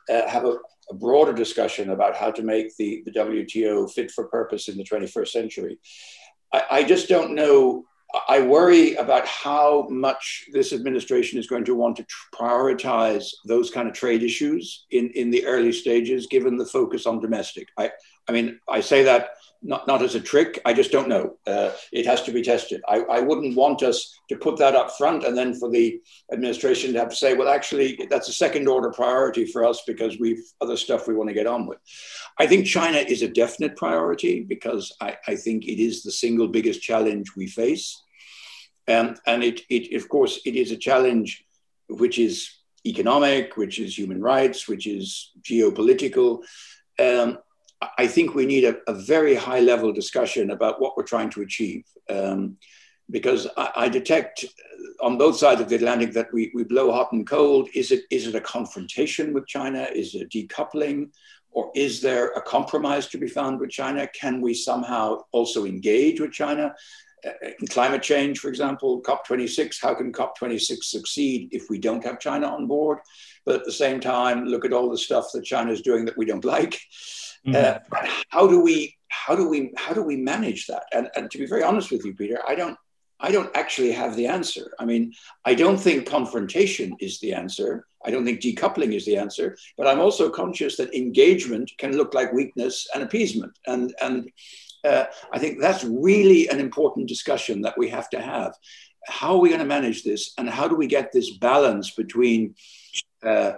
uh, 0.10 0.28
have 0.28 0.46
a, 0.46 0.58
a, 0.90 0.94
broader 0.94 1.34
discussion 1.34 1.92
about 1.92 2.16
how 2.16 2.32
to 2.32 2.44
make 2.44 2.76
the, 2.78 3.04
the 3.06 3.12
WTO 3.12 3.92
fit 3.92 4.12
for 4.12 4.26
purpose 4.26 4.68
in 4.68 4.78
the 4.78 4.84
21st 4.84 5.28
century. 5.28 5.80
I, 6.54 6.64
I 6.72 6.84
just 6.84 7.10
don't 7.10 7.34
know. 7.34 7.86
I 8.28 8.42
worry 8.42 8.96
about 8.96 9.28
how 9.28 9.88
much 9.90 10.46
this 10.52 10.74
administration 10.74 11.40
is 11.40 11.48
going 11.48 11.66
to 11.66 11.76
want 11.76 11.98
to 11.98 12.06
prioritize 12.34 13.26
those 13.46 13.72
kind 13.72 13.88
of 13.88 13.94
trade 13.94 14.24
issues 14.24 14.86
in, 14.92 15.10
in 15.12 15.30
the 15.32 15.46
early 15.46 15.72
stages, 15.72 16.28
given 16.28 16.58
the 16.58 16.66
focus 16.66 17.06
on 17.06 17.20
domestic. 17.20 17.68
I, 17.78 17.92
I 18.28 18.32
mean, 18.32 18.60
I 18.70 18.82
say 18.82 19.04
that 19.04 19.30
not, 19.62 19.88
not 19.88 20.02
as 20.02 20.16
a 20.16 20.20
trick. 20.20 20.62
I 20.64 20.74
just 20.74 20.92
don't 20.92 21.10
know. 21.10 21.38
Uh, 21.48 21.72
it 21.92 22.06
has 22.06 22.22
to 22.24 22.32
be 22.32 22.42
tested. 22.42 22.82
I, 22.88 23.00
I 23.02 23.20
wouldn't 23.20 23.56
want 23.56 23.82
us 23.82 24.18
to 24.30 24.38
put 24.38 24.58
that 24.58 24.76
up 24.76 24.92
front 24.92 25.24
and 25.24 25.36
then 25.36 25.56
for 25.56 25.70
the 25.70 26.00
administration 26.32 26.94
to 26.94 27.00
have 27.00 27.10
to 27.10 27.16
say, 27.16 27.34
well, 27.34 27.50
actually, 27.50 28.08
that's 28.10 28.30
a 28.30 28.34
second 28.34 28.68
order 28.68 28.92
priority 28.92 29.46
for 29.46 29.66
us 29.66 29.82
because 29.88 30.20
we've 30.20 30.44
other 30.62 30.78
stuff 30.78 31.08
we 31.08 31.16
want 31.16 31.30
to 31.30 31.34
get 31.34 31.48
on 31.48 31.66
with. 31.66 31.80
I 32.38 32.46
think 32.46 32.68
China 32.68 33.00
is 33.00 33.24
a 33.24 33.28
definite 33.28 33.76
priority 33.76 34.44
because 34.44 34.96
I, 35.02 35.18
I 35.28 35.36
think 35.36 35.66
it 35.66 35.82
is 35.82 36.04
the 36.04 36.12
single 36.12 36.48
biggest 36.48 36.82
challenge 36.82 37.36
we 37.36 37.48
face. 37.48 38.04
Um, 38.88 39.16
and 39.26 39.44
it, 39.44 39.62
it, 39.70 39.96
of 39.96 40.08
course, 40.10 40.40
it 40.46 40.56
is 40.56 40.72
a 40.72 40.78
challenge 40.78 41.46
which 41.90 42.20
is 42.20 42.52
economic, 42.86 43.58
which 43.58 43.80
is 43.80 43.98
human 43.98 44.22
rights, 44.22 44.68
which 44.68 44.86
is 44.88 45.32
geopolitical. 45.42 46.44
Um, 47.00 47.40
I 47.98 48.08
think 48.08 48.36
we 48.36 48.46
need 48.46 48.64
a, 48.64 48.78
a, 48.88 48.94
very 48.94 49.36
high 49.36 49.60
level 49.60 49.92
discussion 49.92 50.52
about 50.52 50.80
what 50.80 50.96
we're 50.96 51.04
trying 51.04 51.30
to 51.32 51.42
achieve. 51.42 51.84
Um, 52.10 52.58
because 53.12 53.48
I, 53.58 53.72
I, 53.76 53.90
detect 53.90 54.46
on 55.02 55.18
both 55.18 55.38
sides 55.38 55.62
of 55.62 55.70
the 55.70 55.76
Atlantic 55.76 56.14
that 56.14 56.34
we, 56.34 56.52
we 56.56 56.64
blow 56.64 56.92
hot 56.92 57.12
and 57.12 57.28
cold. 57.28 57.70
Is 57.76 57.92
it, 57.92 58.04
is 58.10 58.28
it 58.28 58.36
a 58.36 58.42
confrontation 58.42 59.34
with 59.34 59.46
China? 59.46 59.88
Is 59.94 60.16
it 60.16 60.30
decoupling? 60.30 61.10
Or 61.52 61.72
is 61.76 62.02
there 62.02 62.30
a 62.30 62.42
compromise 62.42 63.08
to 63.08 63.18
be 63.18 63.28
found 63.28 63.60
with 63.60 63.70
China? 63.70 64.08
Can 64.08 64.42
we 64.42 64.54
somehow 64.54 65.24
also 65.32 65.66
engage 65.66 66.20
with 66.20 66.32
China? 66.32 66.74
Uh, 67.26 67.32
in 67.60 67.68
climate 67.68 68.04
change, 68.04 68.40
for 68.40 68.50
example, 68.50 69.02
COP26, 69.02 69.82
how 69.82 69.94
can 69.94 70.12
COP26 70.12 70.84
succeed 70.84 71.50
if 71.52 71.70
we 71.70 71.80
don't 71.80 72.04
have 72.04 72.20
China 72.20 72.48
on 72.48 72.68
board? 72.68 73.00
But 73.46 73.56
at 73.56 73.66
the 73.66 73.72
same 73.72 74.00
time, 74.00 74.46
look 74.46 74.66
at 74.66 74.74
all 74.74 74.90
the 74.90 74.98
stuff 74.98 75.28
that 75.34 75.44
China 75.44 75.72
is 75.72 75.82
doing 75.82 76.06
that 76.06 76.18
we 76.18 76.26
don't 76.26 76.46
like. 76.56 76.80
Mm-hmm. 77.46 77.56
Uh, 77.56 78.08
how 78.30 78.48
do 78.48 78.60
we 78.60 78.98
how 79.10 79.36
do 79.36 79.48
we 79.48 79.72
how 79.78 79.94
do 79.94 80.04
we 80.04 80.18
manage 80.18 80.68
that? 80.68 80.84
And, 80.94 81.10
and 81.16 81.30
to 81.32 81.38
be 81.38 81.46
very 81.46 81.64
honest 81.64 81.92
with 81.92 82.04
you, 82.04 82.14
Peter, 82.14 82.40
I 82.48 82.56
don't 82.56 82.78
I 83.20 83.32
don't 83.32 83.56
actually 83.56 83.92
have 83.94 84.16
the 84.16 84.28
answer. 84.28 84.74
I 84.80 84.86
mean, 84.86 85.14
I 85.46 85.56
don't 85.56 85.78
think 85.78 86.08
confrontation 86.08 86.96
is 87.00 87.20
the 87.20 87.34
answer. 87.34 87.88
I 88.04 88.12
don't 88.12 88.26
think 88.26 88.42
decoupling 88.42 88.94
is 88.94 89.06
the 89.06 89.18
answer. 89.18 89.58
But 89.78 89.88
I'm 89.88 90.00
also 90.00 90.30
conscious 90.30 90.76
that 90.78 90.94
engagement 90.94 91.72
can 91.78 91.96
look 91.96 92.14
like 92.14 92.34
weakness 92.34 92.88
and 92.94 93.04
appeasement. 93.04 93.58
And 93.68 93.96
and 94.02 94.30
uh, 94.86 95.06
I 95.32 95.40
think 95.40 95.60
that's 95.60 95.84
really 95.84 96.48
an 96.50 96.60
important 96.60 97.08
discussion 97.08 97.62
that 97.62 97.78
we 97.78 97.90
have 97.90 98.10
to 98.12 98.22
have. 98.22 98.54
How 99.08 99.34
are 99.34 99.40
we 99.40 99.50
going 99.50 99.60
to 99.60 99.66
manage 99.66 100.04
this, 100.04 100.34
and 100.38 100.50
how 100.50 100.68
do 100.68 100.76
we 100.76 100.88
get 100.88 101.12
this 101.12 101.38
balance 101.38 101.92
between 101.92 102.56
uh, 103.24 103.54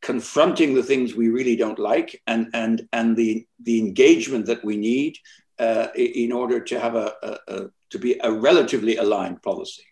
confronting 0.00 0.74
the 0.74 0.82
things 0.82 1.14
we 1.14 1.28
really 1.28 1.56
don't 1.56 1.78
like 1.78 2.20
and 2.26 2.48
and 2.52 2.88
and 2.92 3.16
the 3.16 3.46
the 3.62 3.78
engagement 3.78 4.46
that 4.46 4.64
we 4.64 4.76
need 4.76 5.16
uh, 5.58 5.88
in 5.94 6.32
order 6.32 6.60
to 6.60 6.78
have 6.78 6.94
a, 6.94 7.14
a, 7.22 7.38
a, 7.54 7.70
to 7.90 7.98
be 7.98 8.18
a 8.22 8.32
relatively 8.32 8.96
aligned 8.96 9.40
policy. 9.42 9.84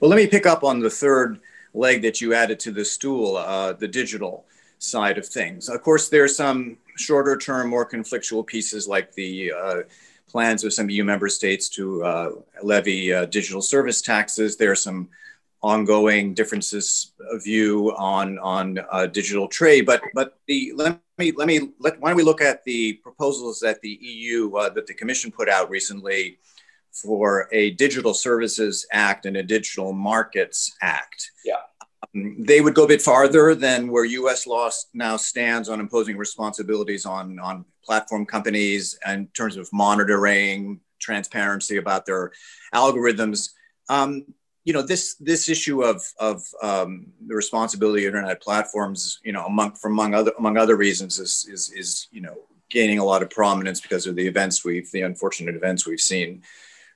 Well, 0.00 0.10
let 0.10 0.16
me 0.16 0.26
pick 0.26 0.46
up 0.46 0.62
on 0.62 0.80
the 0.80 0.90
third 0.90 1.40
leg 1.72 2.02
that 2.02 2.20
you 2.20 2.34
added 2.34 2.60
to 2.60 2.70
the 2.70 2.84
stool, 2.84 3.36
uh, 3.36 3.72
the 3.72 3.88
digital 3.88 4.44
side 4.78 5.18
of 5.18 5.26
things. 5.26 5.68
Of 5.68 5.82
course, 5.82 6.08
there's 6.08 6.36
some 6.36 6.76
shorter 6.96 7.36
term, 7.36 7.70
more 7.70 7.88
conflictual 7.88 8.46
pieces 8.46 8.86
like 8.86 9.12
the 9.14 9.52
uh, 9.52 9.82
plans 10.30 10.64
of 10.64 10.72
some 10.72 10.88
EU 10.88 11.04
member 11.04 11.28
states 11.28 11.68
to 11.70 12.04
uh, 12.04 12.30
levy 12.62 13.12
uh, 13.12 13.26
digital 13.26 13.62
service 13.62 14.00
taxes. 14.00 14.56
There 14.56 14.70
are 14.70 14.76
some 14.76 15.08
ongoing 15.62 16.32
differences 16.32 17.12
of 17.30 17.44
view 17.44 17.94
on 17.96 18.38
on 18.38 18.78
uh, 18.90 19.06
digital 19.06 19.48
trade. 19.48 19.86
But 19.86 20.02
but 20.14 20.38
the 20.46 20.72
let 20.74 21.00
me 21.18 21.32
let 21.32 21.46
me 21.46 21.70
let 21.78 22.00
why 22.00 22.10
don't 22.10 22.16
we 22.16 22.22
look 22.22 22.40
at 22.40 22.64
the 22.64 22.94
proposals 22.94 23.60
that 23.60 23.80
the 23.82 23.98
EU 24.00 24.54
uh, 24.54 24.70
that 24.70 24.86
the 24.86 24.94
Commission 24.94 25.30
put 25.30 25.48
out 25.48 25.68
recently 25.70 26.38
for 26.92 27.48
a 27.52 27.70
Digital 27.72 28.14
Services 28.14 28.86
Act 28.92 29.26
and 29.26 29.36
a 29.36 29.42
Digital 29.42 29.92
Markets 29.92 30.76
Act. 30.82 31.30
Yeah. 31.44 31.54
Um, 32.14 32.36
they 32.38 32.60
would 32.60 32.74
go 32.74 32.84
a 32.84 32.88
bit 32.88 33.02
farther 33.02 33.54
than 33.54 33.88
where 33.88 34.04
U.S. 34.04 34.46
law 34.46 34.70
now 34.94 35.16
stands 35.16 35.68
on 35.68 35.80
imposing 35.80 36.16
responsibilities 36.16 37.06
on, 37.06 37.38
on 37.38 37.64
platform 37.84 38.26
companies 38.26 38.98
in 39.06 39.28
terms 39.28 39.56
of 39.56 39.72
monitoring, 39.72 40.80
transparency 40.98 41.76
about 41.76 42.06
their 42.06 42.32
algorithms. 42.74 43.50
Um, 43.88 44.24
you 44.64 44.74
know 44.74 44.82
this 44.82 45.14
this 45.14 45.48
issue 45.48 45.82
of 45.82 46.04
of 46.18 46.42
um, 46.62 47.06
the 47.26 47.34
responsibility 47.34 48.04
of 48.04 48.14
internet 48.14 48.42
platforms, 48.42 49.18
you 49.24 49.32
know, 49.32 49.46
among 49.46 49.72
from 49.72 49.92
among 49.92 50.14
other 50.14 50.32
among 50.38 50.58
other 50.58 50.76
reasons, 50.76 51.18
is 51.18 51.46
is 51.50 51.72
is 51.72 52.08
you 52.12 52.20
know 52.20 52.36
gaining 52.68 52.98
a 52.98 53.04
lot 53.04 53.22
of 53.22 53.30
prominence 53.30 53.80
because 53.80 54.06
of 54.06 54.16
the 54.16 54.26
events 54.26 54.64
we've 54.64 54.90
the 54.92 55.00
unfortunate 55.00 55.56
events 55.56 55.86
we've 55.86 56.00
seen 56.00 56.42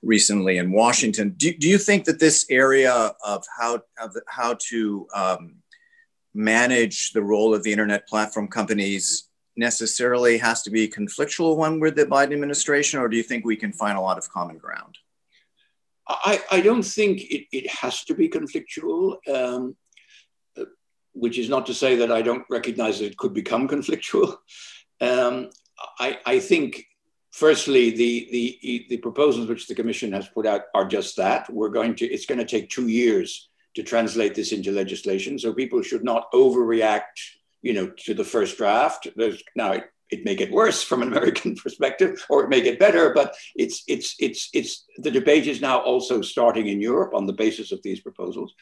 recently 0.05 0.59
in 0.59 0.71
Washington. 0.71 1.35
Do, 1.37 1.53
do 1.55 1.69
you 1.69 1.79
think 1.79 2.05
that 2.05 2.21
this 2.21 2.47
area 2.51 3.13
of 3.25 3.45
how 3.59 3.81
of 4.01 4.15
how 4.29 4.57
to 4.69 5.07
um, 5.15 5.57
manage 6.35 7.13
the 7.13 7.23
role 7.23 7.55
of 7.55 7.63
the 7.63 7.73
internet 7.73 8.07
platform 8.09 8.49
companies 8.49 9.29
necessarily 9.57 10.39
has 10.39 10.63
to 10.63 10.71
be 10.71 10.89
conflictual 10.89 11.57
one 11.57 11.81
with 11.81 11.95
the 11.95 12.07
Biden 12.07 12.33
administration, 12.33 13.01
or 13.01 13.09
do 13.09 13.17
you 13.17 13.23
think 13.23 13.45
we 13.45 13.57
can 13.57 13.73
find 13.73 13.97
a 13.97 14.01
lot 14.01 14.19
of 14.19 14.29
common 14.31 14.59
ground? 14.59 14.99
I, 16.07 16.43
I 16.51 16.61
don't 16.61 16.83
think 16.83 17.23
it, 17.23 17.47
it 17.53 17.71
has 17.71 18.05
to 18.05 18.15
be 18.15 18.29
conflictual, 18.29 19.17
um, 19.33 19.77
which 21.13 21.39
is 21.39 21.49
not 21.49 21.67
to 21.67 21.75
say 21.75 21.97
that 21.97 22.13
I 22.13 22.21
don't 22.21 22.45
recognize 22.51 22.99
that 22.99 23.07
it 23.07 23.17
could 23.17 23.33
become 23.33 23.69
conflictual. 23.69 24.37
Um, 25.01 25.51
I, 25.99 26.19
I, 26.27 26.39
think, 26.39 26.85
firstly, 27.35 27.91
the, 27.91 28.29
the, 28.31 28.87
the 28.91 28.97
proposals 28.99 29.49
which 29.49 29.67
the 29.67 29.75
Commission 29.75 30.13
has 30.13 30.29
put 30.29 30.47
out 30.47 30.63
are 30.73 30.87
just 30.87 31.17
that. 31.17 31.53
We're 31.53 31.69
going 31.69 31.97
to, 31.97 32.07
it's 32.07 32.27
going 32.27 32.39
to 32.39 32.45
take 32.45 32.71
two 32.71 32.87
years 32.87 33.49
to 33.75 33.83
translate 33.83 34.37
this 34.37 34.53
into 34.53 34.71
legislation. 34.71 35.37
So 35.39 35.53
people 35.53 35.83
should 35.83 36.05
not 36.05 36.31
overreact, 36.33 37.19
you 37.61 37.73
know, 37.73 37.93
to 38.05 38.15
the 38.15 38.25
first 38.25 38.57
draft. 38.57 39.09
There's 39.17 39.43
now 39.57 39.81
it 40.11 40.25
may 40.25 40.37
get 40.37 40.53
worse 40.53 40.83
from 40.85 41.03
an 41.03 41.09
American 41.09 41.57
perspective, 41.63 42.25
or 42.29 42.45
it 42.45 42.51
may 42.51 42.61
get 42.61 42.79
better. 42.79 43.13
But 43.13 43.35
it's 43.57 43.83
it's 43.89 44.15
it's 44.21 44.49
it's 44.53 44.85
the 44.99 45.11
debate 45.11 45.49
is 45.49 45.61
now 45.61 45.81
also 45.81 46.23
starting 46.23 46.69
in 46.69 46.81
Europe 46.81 47.15
on 47.15 47.27
the 47.27 47.33
basis 47.33 47.73
of 47.73 47.83
these 47.83 48.01
proposals. 48.01 48.55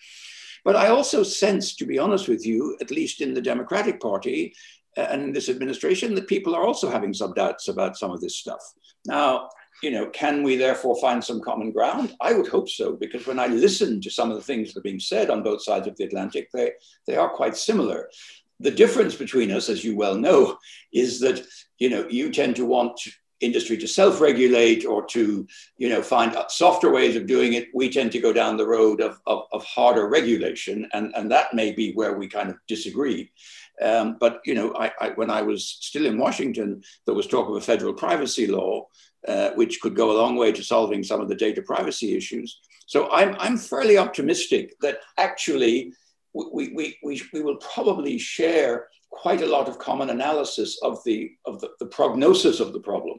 But 0.65 0.77
I 0.77 0.89
also 0.89 1.25
sense, 1.25 1.75
to 1.77 1.85
be 1.85 1.99
honest 1.99 2.29
with 2.29 2.47
you, 2.47 2.79
at 2.81 2.93
least 2.93 3.21
in 3.21 3.35
the 3.35 3.43
Democratic 3.43 4.01
Party 4.01 4.55
and 4.97 5.23
in 5.23 5.33
this 5.33 5.49
administration, 5.49 6.15
that 6.15 6.29
people 6.29 6.55
are 6.55 6.65
also 6.65 6.91
having 6.91 7.15
some 7.15 7.33
doubts 7.35 7.69
about 7.69 7.97
some 7.97 8.11
of 8.11 8.21
this 8.21 8.37
stuff. 8.37 8.61
Now, 9.07 9.49
you 9.83 9.91
know, 9.91 10.07
can 10.11 10.43
we 10.43 10.57
therefore 10.57 11.01
find 11.01 11.25
some 11.25 11.41
common 11.41 11.73
ground? 11.73 12.15
I 12.21 12.35
would 12.35 12.47
hope 12.47 12.69
so, 12.69 12.93
because 12.95 13.27
when 13.27 13.39
I 13.39 13.47
listen 13.47 14.01
to 14.01 14.11
some 14.11 14.31
of 14.31 14.37
the 14.37 14.43
things 14.43 14.73
that 14.73 14.81
are 14.81 14.83
being 14.83 15.01
said 15.01 15.31
on 15.31 15.43
both 15.43 15.63
sides 15.63 15.89
of 15.89 15.97
the 15.97 16.05
Atlantic, 16.05 16.49
they, 16.53 16.73
they 17.07 17.17
are 17.17 17.31
quite 17.31 17.57
similar 17.57 18.09
the 18.63 18.71
difference 18.71 19.17
between 19.17 19.51
us, 19.51 19.69
as 19.69 19.85
you 19.85 19.97
well 19.97 20.15
know, 20.15 20.57
is 20.93 21.21
that 21.21 21.45
you 21.79 21.91
know 21.91 22.07
you 22.09 22.31
tend 22.31 22.57
to 22.57 22.65
want 22.65 23.01
industry 23.41 23.77
to 23.77 23.89
self-regulate 23.89 24.85
or 24.85 25.05
to 25.05 25.47
you 25.77 25.89
know 25.89 26.01
find 26.01 26.37
softer 26.49 26.93
ways 26.93 27.17
of 27.17 27.27
doing 27.27 27.55
it 27.55 27.67
we 27.75 27.91
tend 27.91 28.13
to 28.13 28.21
go 28.21 28.33
down 28.33 28.57
the 28.57 28.65
road 28.65 29.01
of, 29.01 29.21
of, 29.27 29.43
of 29.53 29.65
harder 29.65 30.09
regulation 30.09 30.89
and, 30.93 31.13
and 31.17 31.29
that 31.29 31.53
may 31.53 31.73
be 31.73 31.93
where 31.95 32.17
we 32.17 32.29
kind 32.29 32.51
of 32.51 32.57
disagree 32.69 33.29
um, 33.81 34.17
but 34.21 34.41
you 34.45 34.55
know 34.55 34.75
I, 34.75 34.93
I, 35.01 35.09
when 35.11 35.31
i 35.31 35.43
was 35.43 35.67
still 35.67 36.07
in 36.07 36.19
washington 36.19 36.83
there 37.07 37.15
was 37.15 37.27
talk 37.27 37.49
of 37.49 37.57
a 37.57 37.61
federal 37.61 37.95
privacy 37.95 38.47
law 38.47 38.87
uh, 39.27 39.51
which 39.51 39.81
could 39.81 39.95
go 39.95 40.11
a 40.11 40.21
long 40.21 40.37
way 40.37 40.53
to 40.53 40.65
solving 40.65 41.05
some 41.05 41.21
of 41.21 41.29
the 41.29 41.35
data 41.35 41.63
privacy 41.63 42.17
issues 42.17 42.61
so 42.87 43.11
i'm, 43.13 43.35
I'm 43.39 43.57
fairly 43.57 43.99
optimistic 43.99 44.75
that 44.81 44.99
actually 45.19 45.95
we, 46.35 46.71
we, 46.75 46.99
we, 47.03 47.23
we 47.33 47.43
will 47.43 47.57
probably 47.57 48.19
share 48.19 48.89
quite 49.11 49.43
a 49.43 49.47
lot 49.47 49.69
of 49.69 49.79
common 49.79 50.11
analysis 50.11 50.79
of 50.83 51.03
the, 51.05 51.33
of 51.47 51.61
the, 51.61 51.71
the 51.79 51.87
prognosis 51.87 52.61
of 52.61 52.73
the 52.73 52.81
problem. 52.81 53.19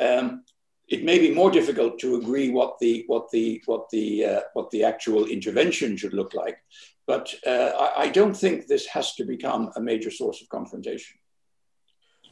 Um, 0.00 0.44
it 0.88 1.04
may 1.04 1.18
be 1.18 1.32
more 1.32 1.50
difficult 1.50 1.98
to 2.00 2.16
agree 2.16 2.50
what 2.50 2.78
the, 2.80 3.04
what 3.06 3.30
the, 3.30 3.62
what 3.66 3.88
the, 3.90 4.24
uh, 4.24 4.40
what 4.54 4.70
the 4.70 4.84
actual 4.84 5.26
intervention 5.26 5.96
should 5.96 6.14
look 6.14 6.34
like, 6.34 6.58
but 7.08 7.34
uh, 7.46 7.72
I, 7.96 8.02
I, 8.02 8.08
don't 8.10 8.36
think 8.36 8.66
this 8.66 8.86
has 8.88 9.14
to 9.14 9.24
become 9.24 9.72
a 9.76 9.80
major 9.80 10.10
source 10.10 10.42
of 10.42 10.48
confrontation. 10.50 11.16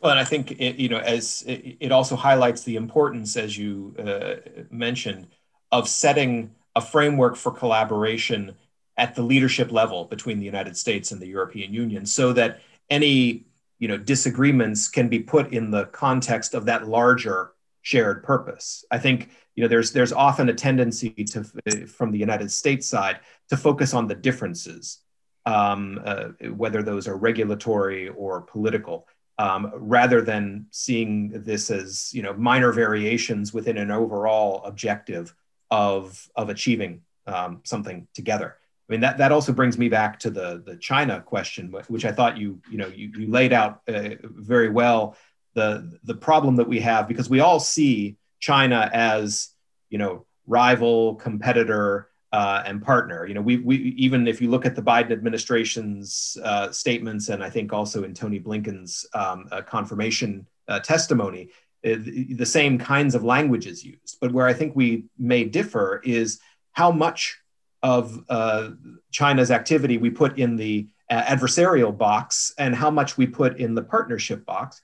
Well, 0.03 0.11
and 0.11 0.21
I 0.21 0.25
think 0.25 0.53
it, 0.53 0.77
you 0.77 0.91
know, 0.91 0.99
as 0.99 1.43
it, 1.47 1.79
it 1.81 1.93
also 1.93 2.15
highlights 2.15 2.63
the 2.63 2.77
importance, 2.77 3.39
as 3.39 3.57
you 3.57 3.97
uh, 3.99 4.35
mentioned, 4.71 5.29
of 5.73 5.89
setting 5.89 6.55
a 6.77 6.83
framework 6.83 7.37
for 7.37 7.51
collaboration 7.51 8.55
at 8.99 9.15
the 9.15 9.23
leadership 9.23 9.73
level 9.73 10.05
between 10.05 10.39
the 10.39 10.45
United 10.45 10.77
States 10.77 11.11
and 11.11 11.23
the 11.23 11.27
European 11.27 11.73
Union 11.73 12.05
so 12.05 12.35
that 12.35 12.61
any 12.91 13.47
you 13.79 13.89
know 13.89 13.97
disagreements 13.97 14.89
can 14.89 15.09
be 15.09 15.21
put 15.21 15.55
in 15.55 15.71
the 15.71 15.87
context 15.87 16.53
of 16.53 16.67
that 16.67 16.87
larger 16.87 17.53
shared 17.87 18.25
purpose. 18.25 18.85
I 18.91 18.99
think 18.99 19.31
you 19.55 19.63
know 19.63 19.69
there's 19.69 19.93
there's 19.93 20.13
often 20.13 20.49
a 20.49 20.55
tendency 20.55 21.11
to 21.11 21.45
from 21.87 22.11
the 22.11 22.19
United 22.19 22.51
States 22.51 22.85
side 22.89 23.21
to 23.49 23.57
focus 23.57 23.95
on 23.95 24.09
the 24.09 24.15
differences, 24.17 24.99
um, 25.47 26.01
uh, 26.05 26.31
whether 26.63 26.83
those 26.83 27.07
are 27.07 27.17
regulatory 27.17 28.09
or 28.09 28.41
political, 28.41 29.07
um, 29.39 29.71
rather 29.77 30.21
than 30.21 30.67
seeing 30.73 31.29
this 31.45 31.71
as 31.71 32.13
you 32.13 32.23
know 32.23 32.33
minor 32.33 32.73
variations 32.73 33.55
within 33.55 33.79
an 33.79 33.93
overall 33.93 34.65
objective 34.65 35.33
of 35.71 36.29
of 36.35 36.49
achieving 36.49 37.03
um, 37.29 37.61
something 37.63 38.09
together. 38.15 38.57
I 38.89 38.93
mean 38.93 39.01
that 39.03 39.19
that 39.19 39.31
also 39.31 39.53
brings 39.53 39.79
me 39.79 39.89
back 39.89 40.19
to 40.21 40.31
the 40.31 40.61
the 40.67 40.77
China 40.77 41.21
question, 41.21 41.73
which 41.87 42.05
I 42.05 42.11
thought 42.11 42.37
you 42.37 42.61
you 42.69 42.79
know 42.79 42.89
you, 42.89 43.13
you 43.17 43.31
laid 43.31 43.53
out 43.53 43.83
uh, 43.87 44.17
very 44.23 44.71
well 44.71 45.17
the 45.57 45.99
the 46.05 46.15
problem 46.15 46.55
that 46.57 46.69
we 46.69 46.79
have 46.81 47.09
because 47.09 47.29
we 47.29 47.41
all 47.41 47.59
see 47.59 48.17
China 48.39 48.89
as 48.93 49.49
you 49.89 49.99
know 49.99 50.27
rival 50.47 51.17
competitor 51.17 52.09
uh, 52.33 52.63
and 52.67 52.83
partner. 52.83 53.27
You 53.27 53.35
know 53.35 53.41
we 53.41 53.57
we 53.57 53.77
even 53.97 54.29
if 54.29 54.41
you 54.41 54.51
look 54.51 54.67
at 54.67 54.77
the 54.77 54.83
Biden 54.83 55.11
administration's 55.11 56.37
uh, 56.45 56.71
statements 56.71 57.31
and 57.31 57.43
I 57.43 57.51
think 57.51 57.73
also 57.73 58.05
in 58.05 58.13
Tony 58.13 58.39
Blinken's 58.39 59.07
um, 59.15 59.49
uh, 59.51 59.63
confirmation 59.63 60.47
uh, 60.69 60.81
testimony, 60.81 61.49
uh, 61.85 61.97
the 62.43 62.47
same 62.47 62.79
kinds 62.79 63.15
of 63.15 63.25
language 63.25 63.67
is 63.67 63.83
used. 63.83 64.19
But 64.21 64.33
where 64.33 64.47
I 64.47 64.53
think 64.53 64.77
we 64.77 65.07
may 65.19 65.45
differ 65.45 66.03
is 66.05 66.39
how 66.73 66.93
much 66.93 67.39
of 67.83 68.23
uh, 68.29 68.71
China's 69.11 69.51
activity 69.51 69.97
we 69.97 70.11
put 70.11 70.39
in 70.39 70.57
the 70.57 70.87
adversarial 71.11 71.97
box 71.97 72.53
and 72.59 72.75
how 72.75 72.91
much 72.91 73.17
we 73.17 73.27
put 73.27 73.59
in 73.59 73.75
the 73.75 73.83
partnership 73.83 74.45
box, 74.45 74.83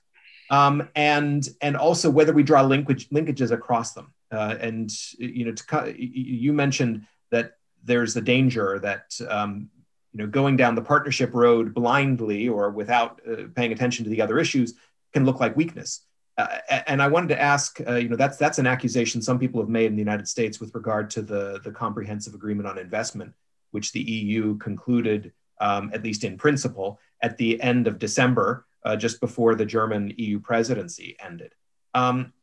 um, 0.53 0.87
and 0.95 1.49
and 1.61 1.75
also 1.75 2.11
whether 2.11 2.31
we 2.31 2.43
draw 2.43 2.61
linkage, 2.61 3.09
linkages 3.09 3.49
across 3.49 3.93
them. 3.93 4.13
Uh, 4.31 4.55
and 4.59 4.91
you 5.17 5.45
know, 5.45 5.51
to, 5.51 5.95
you 5.97 6.53
mentioned 6.53 7.07
that 7.31 7.53
there's 7.83 8.13
the 8.13 8.21
danger 8.21 8.77
that 8.79 9.19
um, 9.29 9.69
you 10.11 10.19
know 10.19 10.27
going 10.27 10.55
down 10.55 10.75
the 10.75 10.81
partnership 10.81 11.33
road 11.33 11.73
blindly 11.73 12.47
or 12.47 12.69
without 12.69 13.19
uh, 13.27 13.45
paying 13.55 13.71
attention 13.71 14.03
to 14.03 14.11
the 14.11 14.21
other 14.21 14.37
issues 14.37 14.75
can 15.11 15.25
look 15.25 15.39
like 15.39 15.57
weakness. 15.57 16.01
Uh, 16.37 16.57
and 16.87 17.01
I 17.01 17.07
wanted 17.07 17.29
to 17.29 17.41
ask, 17.41 17.79
uh, 17.87 17.95
you 17.95 18.09
know, 18.09 18.15
that's 18.15 18.37
that's 18.37 18.59
an 18.59 18.67
accusation 18.67 19.23
some 19.23 19.39
people 19.39 19.59
have 19.59 19.69
made 19.69 19.87
in 19.87 19.95
the 19.95 20.05
United 20.07 20.27
States 20.27 20.59
with 20.59 20.75
regard 20.75 21.09
to 21.11 21.23
the 21.23 21.61
the 21.63 21.71
comprehensive 21.71 22.35
agreement 22.35 22.67
on 22.67 22.77
investment, 22.77 23.33
which 23.71 23.91
the 23.91 24.01
EU 24.01 24.55
concluded, 24.57 25.31
um, 25.59 25.89
at 25.95 26.03
least 26.03 26.23
in 26.23 26.37
principle, 26.37 26.99
at 27.23 27.37
the 27.37 27.59
end 27.59 27.87
of 27.87 27.97
December, 27.97 28.67
uh, 28.85 28.95
just 28.95 29.19
before 29.19 29.55
the 29.55 29.65
German 29.65 30.13
EU 30.17 30.39
presidency 30.39 31.15
ended. 31.19 31.53
Um, 31.93 32.33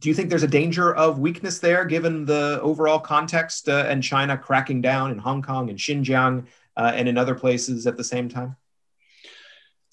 do 0.00 0.08
you 0.08 0.14
think 0.14 0.28
there's 0.28 0.42
a 0.42 0.48
danger 0.48 0.94
of 0.94 1.18
weakness 1.18 1.58
there, 1.58 1.84
given 1.84 2.24
the 2.24 2.60
overall 2.60 2.98
context 2.98 3.68
uh, 3.68 3.86
and 3.88 4.02
China 4.02 4.36
cracking 4.36 4.82
down 4.82 5.10
in 5.10 5.18
Hong 5.18 5.42
Kong 5.42 5.70
and 5.70 5.78
Xinjiang 5.78 6.46
uh, 6.76 6.92
and 6.94 7.08
in 7.08 7.16
other 7.16 7.34
places 7.34 7.86
at 7.86 7.96
the 7.96 8.04
same 8.04 8.28
time? 8.28 8.56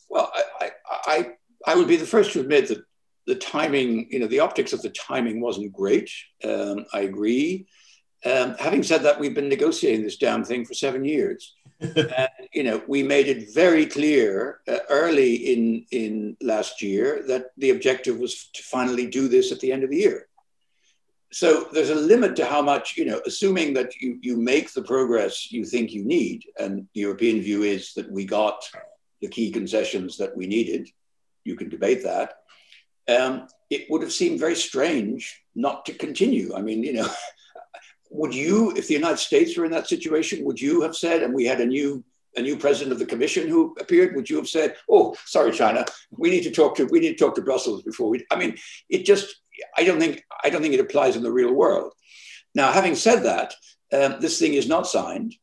Well, 0.10 0.32
I, 0.60 0.72
I, 0.90 1.32
I 1.66 1.76
would 1.76 1.88
be 1.88 1.96
the 1.96 2.06
first 2.06 2.34
to 2.34 2.42
admit 2.42 2.68
that 2.68 2.84
the 3.26 3.36
timing, 3.36 4.08
you 4.12 4.20
know, 4.20 4.28
the 4.28 4.42
optics 4.42 4.74
of 4.74 4.82
the 4.82 4.90
timing 4.90 5.40
wasn't 5.40 5.72
great. 5.72 6.12
Um, 6.44 6.86
I 6.92 7.02
agree. 7.02 7.68
Um, 8.26 8.56
having 8.60 8.84
said 8.84 9.04
that, 9.04 9.20
we've 9.20 9.34
been 9.34 9.50
negotiating 9.50 10.04
this 10.04 10.18
damn 10.18 10.44
thing 10.44 10.66
for 10.66 10.74
seven 10.74 11.06
years. 11.06 11.56
And, 11.96 12.30
you 12.54 12.64
know, 12.64 12.82
we 12.88 13.04
made 13.04 13.28
it 13.28 13.54
very 13.54 13.86
clear 13.86 14.62
uh, 14.68 14.80
early 14.90 15.36
in 15.54 15.86
in 15.92 16.38
last 16.42 16.82
year 16.82 17.24
that 17.28 17.52
the 17.58 17.72
objective 17.72 18.18
was 18.18 18.50
to 18.54 18.64
finally 18.64 19.08
do 19.08 19.28
this 19.28 19.52
at 19.52 19.60
the 19.60 19.72
end 19.72 19.84
of 19.84 19.90
the 19.90 19.98
year. 19.98 20.28
So 21.32 21.68
there's 21.74 21.90
a 21.90 21.96
limit 21.96 22.36
to 22.36 22.46
how 22.46 22.62
much, 22.62 22.96
you 22.98 23.06
know, 23.06 23.20
assuming 23.26 23.74
that 23.74 23.90
you, 24.02 24.20
you 24.22 24.38
make 24.38 24.72
the 24.72 24.84
progress 24.84 25.52
you 25.52 25.66
think 25.66 25.92
you 25.92 26.06
need, 26.06 26.46
and 26.60 26.88
the 26.94 27.02
European 27.02 27.42
view 27.42 27.64
is 27.64 27.94
that 27.96 28.12
we 28.12 28.24
got 28.26 28.60
the 29.22 29.28
key 29.28 29.50
concessions 29.52 30.18
that 30.18 30.36
we 30.38 30.46
needed. 30.48 30.90
You 31.44 31.56
can 31.56 31.70
debate 31.70 32.04
that 32.04 32.30
um, 33.08 33.48
it 33.70 33.90
would 33.90 34.02
have 34.02 34.14
seemed 34.14 34.40
very 34.40 34.56
strange 34.56 35.42
not 35.56 35.86
to 35.86 35.94
continue. 35.94 36.56
I 36.56 36.62
mean, 36.62 36.84
you 36.84 36.94
know, 36.94 37.10
would 38.14 38.34
you, 38.34 38.72
if 38.76 38.88
the 38.88 38.94
United 38.94 39.18
States 39.18 39.58
were 39.58 39.66
in 39.66 39.72
that 39.72 39.88
situation, 39.88 40.46
would 40.46 40.62
you 40.62 40.82
have 40.82 40.96
said, 40.96 41.24
and 41.24 41.34
we 41.34 41.46
had 41.46 41.60
a 41.60 41.66
new 41.66 42.04
a 42.36 42.42
new 42.42 42.58
president 42.58 42.92
of 42.92 42.98
the 42.98 43.06
commission 43.06 43.48
who 43.48 43.76
appeared, 43.80 44.16
would 44.16 44.28
you 44.28 44.38
have 44.38 44.48
said, 44.48 44.76
"Oh, 44.90 45.16
sorry, 45.26 45.52
China, 45.52 45.86
we 46.12 46.30
need 46.30 46.44
to 46.44 46.52
talk 46.52 46.76
to 46.78 46.86
we 46.86 47.00
need 47.00 47.18
to 47.18 47.24
talk 47.24 47.36
to 47.36 47.42
Brussels 47.42 47.84
before 47.84 48.10
we"? 48.10 48.26
I 48.32 48.38
mean, 48.38 48.58
it 48.90 49.06
just 49.06 49.42
I 49.78 49.84
don't 49.84 50.00
think 50.00 50.24
I 50.44 50.50
don't 50.50 50.62
think 50.62 50.74
it 50.74 50.80
applies 50.80 51.16
in 51.16 51.24
the 51.24 51.32
real 51.32 51.54
world. 51.54 51.94
Now, 52.56 52.72
having 52.72 52.96
said 52.96 53.24
that, 53.24 53.54
um, 53.92 54.22
this 54.22 54.40
thing 54.40 54.54
is 54.54 54.68
not 54.68 54.88
signed. 54.88 55.36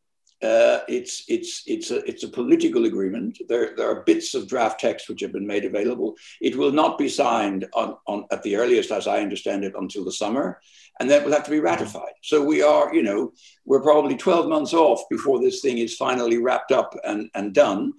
Uh, 0.42 0.80
it's 0.88 1.24
it's 1.28 1.62
it's 1.66 1.90
a 1.90 1.98
it's 2.08 2.24
a 2.24 2.28
political 2.28 2.86
agreement. 2.86 3.38
There 3.46 3.74
there 3.76 3.90
are 3.90 4.02
bits 4.04 4.34
of 4.34 4.48
draft 4.48 4.80
text 4.80 5.08
which 5.08 5.20
have 5.20 5.32
been 5.32 5.46
made 5.46 5.66
available. 5.66 6.16
It 6.40 6.56
will 6.56 6.72
not 6.72 6.96
be 6.96 7.10
signed 7.10 7.66
on, 7.74 7.96
on 8.06 8.24
at 8.30 8.42
the 8.42 8.56
earliest, 8.56 8.90
as 8.90 9.06
I 9.06 9.20
understand 9.20 9.64
it, 9.64 9.74
until 9.76 10.02
the 10.02 10.12
summer, 10.12 10.58
and 10.98 11.10
that 11.10 11.24
will 11.24 11.32
have 11.32 11.44
to 11.44 11.50
be 11.50 11.60
ratified. 11.60 12.14
So 12.22 12.42
we 12.42 12.62
are, 12.62 12.94
you 12.94 13.02
know, 13.02 13.32
we're 13.66 13.82
probably 13.82 14.16
12 14.16 14.48
months 14.48 14.72
off 14.72 15.02
before 15.10 15.40
this 15.40 15.60
thing 15.60 15.76
is 15.76 15.96
finally 15.96 16.38
wrapped 16.38 16.72
up 16.72 16.94
and, 17.04 17.30
and 17.34 17.52
done. 17.52 17.92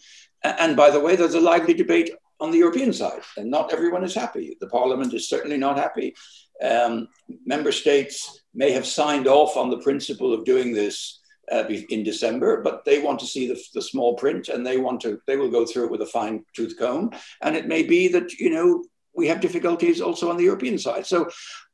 And 0.43 0.75
by 0.75 0.89
the 0.89 0.99
way, 0.99 1.15
there's 1.15 1.35
a 1.35 1.39
lively 1.39 1.75
debate 1.75 2.09
on 2.39 2.49
the 2.49 2.57
European 2.57 2.91
side, 2.91 3.21
and 3.37 3.51
not 3.51 3.71
everyone 3.71 4.03
is 4.03 4.15
happy. 4.15 4.57
The 4.59 4.67
Parliament 4.67 5.13
is 5.13 5.29
certainly 5.29 5.57
not 5.57 5.77
happy. 5.77 6.15
Um, 6.61 7.07
member 7.45 7.71
states 7.71 8.41
may 8.53 8.71
have 8.71 8.85
signed 8.85 9.27
off 9.27 9.57
on 9.57 9.69
the 9.69 9.77
principle 9.77 10.33
of 10.33 10.43
doing 10.43 10.73
this 10.73 11.20
uh, 11.51 11.65
in 11.89 12.03
December, 12.03 12.61
but 12.61 12.85
they 12.85 13.01
want 13.01 13.19
to 13.19 13.25
see 13.25 13.47
the, 13.47 13.61
the 13.73 13.81
small 13.81 14.15
print 14.15 14.49
and 14.49 14.65
they 14.65 14.77
want 14.77 15.01
to, 15.01 15.19
they 15.27 15.35
will 15.35 15.51
go 15.51 15.65
through 15.65 15.85
it 15.85 15.91
with 15.91 16.01
a 16.01 16.05
fine 16.05 16.45
tooth 16.55 16.75
comb. 16.79 17.11
And 17.41 17.55
it 17.55 17.67
may 17.67 17.83
be 17.83 18.07
that, 18.09 18.33
you 18.33 18.49
know, 18.49 18.83
we 19.13 19.27
have 19.27 19.41
difficulties 19.41 19.99
also 19.99 20.29
on 20.29 20.37
the 20.37 20.45
European 20.45 20.77
side. 20.77 21.05
So 21.05 21.29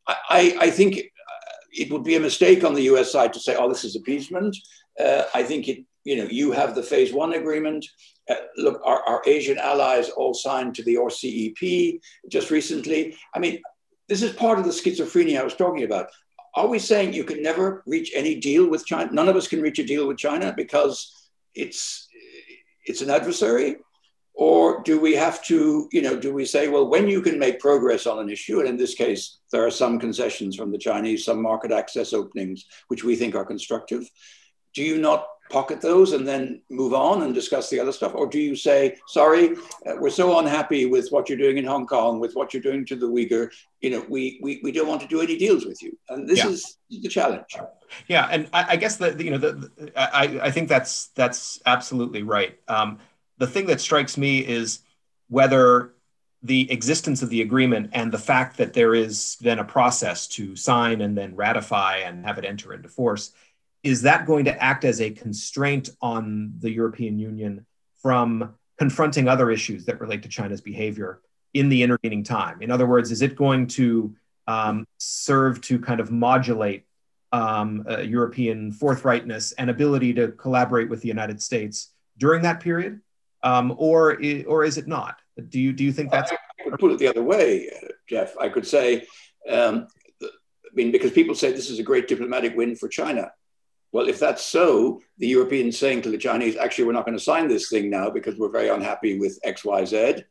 I, 0.07 0.57
I 0.59 0.69
think 0.71 0.97
uh, 0.97 1.55
it 1.71 1.91
would 1.91 2.03
be 2.03 2.15
a 2.15 2.19
mistake 2.19 2.63
on 2.63 2.73
the 2.73 2.83
US 2.93 3.11
side 3.11 3.33
to 3.33 3.39
say, 3.39 3.55
oh, 3.55 3.69
this 3.69 3.83
is 3.83 3.95
appeasement. 3.95 4.57
Uh, 4.99 5.23
I 5.35 5.43
think 5.43 5.67
it, 5.67 5.85
you 6.03 6.17
know, 6.17 6.27
you 6.29 6.51
have 6.51 6.73
the 6.73 6.83
phase 6.83 7.13
one 7.13 7.33
agreement. 7.33 7.85
Uh, 8.29 8.35
look, 8.57 8.81
our, 8.83 9.01
our 9.03 9.21
Asian 9.27 9.57
allies 9.57 10.09
all 10.09 10.33
signed 10.33 10.73
to 10.75 10.83
the 10.83 10.95
RCEP 10.95 11.99
just 12.29 12.49
recently. 12.49 13.15
I 13.35 13.39
mean, 13.39 13.61
this 14.07 14.21
is 14.21 14.33
part 14.33 14.57
of 14.57 14.65
the 14.65 14.71
schizophrenia 14.71 15.39
I 15.39 15.43
was 15.43 15.55
talking 15.55 15.83
about 15.83 16.07
are 16.57 16.67
we 16.67 16.79
saying 16.79 17.13
you 17.13 17.23
can 17.23 17.43
never 17.43 17.83
reach 17.85 18.11
any 18.15 18.33
deal 18.33 18.67
with 18.67 18.83
China? 18.83 19.11
None 19.13 19.29
of 19.29 19.35
us 19.35 19.47
can 19.47 19.61
reach 19.61 19.77
a 19.77 19.83
deal 19.83 20.07
with 20.07 20.17
China 20.17 20.53
because 20.57 21.29
it's 21.53 22.07
it's 22.87 23.01
an 23.01 23.11
adversary? 23.11 23.75
Or 24.33 24.81
do 24.83 24.99
we 24.99 25.13
have 25.15 25.43
to, 25.45 25.87
you 25.91 26.01
know, 26.01 26.15
do 26.15 26.31
we 26.33 26.45
say, 26.45 26.67
well, 26.67 26.87
when 26.87 27.07
you 27.07 27.21
can 27.21 27.39
make 27.39 27.59
progress 27.59 28.05
on 28.05 28.19
an 28.19 28.29
issue, 28.29 28.59
and 28.59 28.69
in 28.69 28.77
this 28.77 28.93
case, 28.93 29.39
there 29.51 29.65
are 29.65 29.71
some 29.71 29.99
concessions 29.99 30.55
from 30.55 30.71
the 30.71 30.77
Chinese, 30.77 31.25
some 31.25 31.41
market 31.41 31.71
access 31.71 32.13
openings, 32.13 32.65
which 32.87 33.03
we 33.03 33.15
think 33.15 33.35
are 33.35 33.45
constructive, 33.45 34.03
do 34.73 34.83
you 34.83 34.99
not 34.99 35.25
pocket 35.49 35.81
those 35.81 36.13
and 36.13 36.27
then 36.27 36.61
move 36.69 36.93
on 36.93 37.23
and 37.23 37.33
discuss 37.33 37.69
the 37.69 37.79
other 37.79 37.91
stuff? 37.91 38.13
Or 38.15 38.27
do 38.27 38.39
you 38.39 38.55
say, 38.55 38.97
sorry, 39.07 39.55
uh, 39.85 39.95
we're 39.99 40.09
so 40.09 40.39
unhappy 40.39 40.85
with 40.85 41.09
what 41.09 41.29
you're 41.29 41.37
doing 41.37 41.57
in 41.57 41.65
Hong 41.65 41.87
Kong, 41.87 42.19
with 42.19 42.35
what 42.35 42.53
you're 42.53 42.63
doing 42.63 42.85
to 42.85 42.95
the 42.95 43.07
Uyghur, 43.07 43.49
you 43.81 43.89
know, 43.91 44.05
we, 44.09 44.39
we, 44.41 44.59
we 44.63 44.71
don't 44.71 44.87
want 44.87 45.01
to 45.01 45.07
do 45.07 45.21
any 45.21 45.37
deals 45.37 45.65
with 45.65 45.81
you. 45.81 45.97
And 46.09 46.27
this 46.27 46.39
yeah. 46.39 46.49
is 46.49 46.77
the 46.89 47.09
challenge. 47.09 47.55
Yeah. 48.07 48.27
And 48.29 48.49
I, 48.53 48.73
I 48.73 48.75
guess 48.75 48.97
that, 48.97 49.19
you 49.19 49.31
know, 49.31 49.37
the, 49.37 49.51
the, 49.53 49.91
I, 49.95 50.47
I 50.47 50.51
think 50.51 50.69
that's, 50.69 51.07
that's 51.09 51.61
absolutely 51.65 52.23
right. 52.23 52.59
Um, 52.67 52.99
the 53.37 53.47
thing 53.47 53.67
that 53.67 53.79
strikes 53.79 54.17
me 54.17 54.39
is 54.39 54.79
whether 55.29 55.93
the 56.43 56.71
existence 56.71 57.23
of 57.23 57.29
the 57.29 57.41
agreement 57.41 57.89
and 57.93 58.11
the 58.11 58.17
fact 58.17 58.57
that 58.57 58.73
there 58.73 58.93
is 58.93 59.37
then 59.41 59.59
a 59.59 59.63
process 59.63 60.27
to 60.27 60.55
sign 60.55 61.01
and 61.01 61.17
then 61.17 61.35
ratify 61.35 61.97
and 61.97 62.25
have 62.25 62.37
it 62.37 62.45
enter 62.45 62.73
into 62.73 62.87
force 62.87 63.31
is 63.87 64.01
that 64.01 64.25
going 64.25 64.45
to 64.45 64.63
act 64.63 64.83
as 64.83 64.99
a 64.99 65.09
constraint 65.09 65.89
on 66.01 66.53
the 66.59 66.69
European 66.69 67.17
Union 67.17 67.65
from 68.01 68.53
confronting 68.77 69.27
other 69.27 69.49
issues 69.49 69.85
that 69.85 70.01
relate 70.01 70.23
to 70.23 70.29
China's 70.29 70.61
behavior 70.61 71.21
in 71.53 71.69
the 71.69 71.81
intervening 71.81 72.23
time? 72.23 72.61
In 72.61 72.69
other 72.69 72.85
words, 72.85 73.11
is 73.11 73.21
it 73.21 73.37
going 73.37 73.67
to 73.67 74.13
um, 74.45 74.85
serve 74.97 75.61
to 75.61 75.79
kind 75.79 76.01
of 76.01 76.11
modulate 76.11 76.83
um, 77.31 77.85
uh, 77.89 77.99
European 77.99 78.71
forthrightness 78.71 79.53
and 79.57 79.69
ability 79.69 80.13
to 80.15 80.33
collaborate 80.33 80.89
with 80.89 81.01
the 81.01 81.07
United 81.07 81.41
States 81.41 81.93
during 82.17 82.41
that 82.43 82.59
period, 82.59 83.01
um, 83.43 83.73
or 83.77 84.17
or 84.47 84.63
is 84.63 84.77
it 84.77 84.87
not? 84.87 85.19
Do 85.49 85.59
you 85.59 85.73
do 85.73 85.83
you 85.83 85.91
think 85.91 86.11
that's? 86.11 86.31
I 86.31 86.63
could 86.63 86.79
put 86.79 86.91
it 86.91 86.99
the 86.99 87.07
other 87.07 87.23
way, 87.23 87.69
Jeff. 88.07 88.37
I 88.37 88.49
could 88.49 88.65
say, 88.65 89.05
um, 89.49 89.87
I 90.21 90.27
mean, 90.73 90.91
because 90.91 91.11
people 91.11 91.35
say 91.35 91.51
this 91.51 91.69
is 91.69 91.79
a 91.79 91.83
great 91.83 92.07
diplomatic 92.07 92.55
win 92.55 92.75
for 92.75 92.87
China. 92.87 93.31
Well, 93.91 94.09
if 94.09 94.19
that's 94.19 94.45
so, 94.45 95.01
the 95.17 95.27
Europeans 95.27 95.77
saying 95.77 96.01
to 96.03 96.11
the 96.11 96.17
Chinese, 96.17 96.57
actually, 96.57 96.85
we're 96.85 96.93
not 96.93 97.05
going 97.05 97.17
to 97.17 97.23
sign 97.23 97.47
this 97.47 97.69
thing 97.69 97.89
now 97.89 98.09
because 98.09 98.37
we're 98.37 98.51
very 98.51 98.69
unhappy 98.69 99.17
with 99.17 99.39
X, 99.43 99.63
Y, 99.63 99.85
Z, 99.85 100.23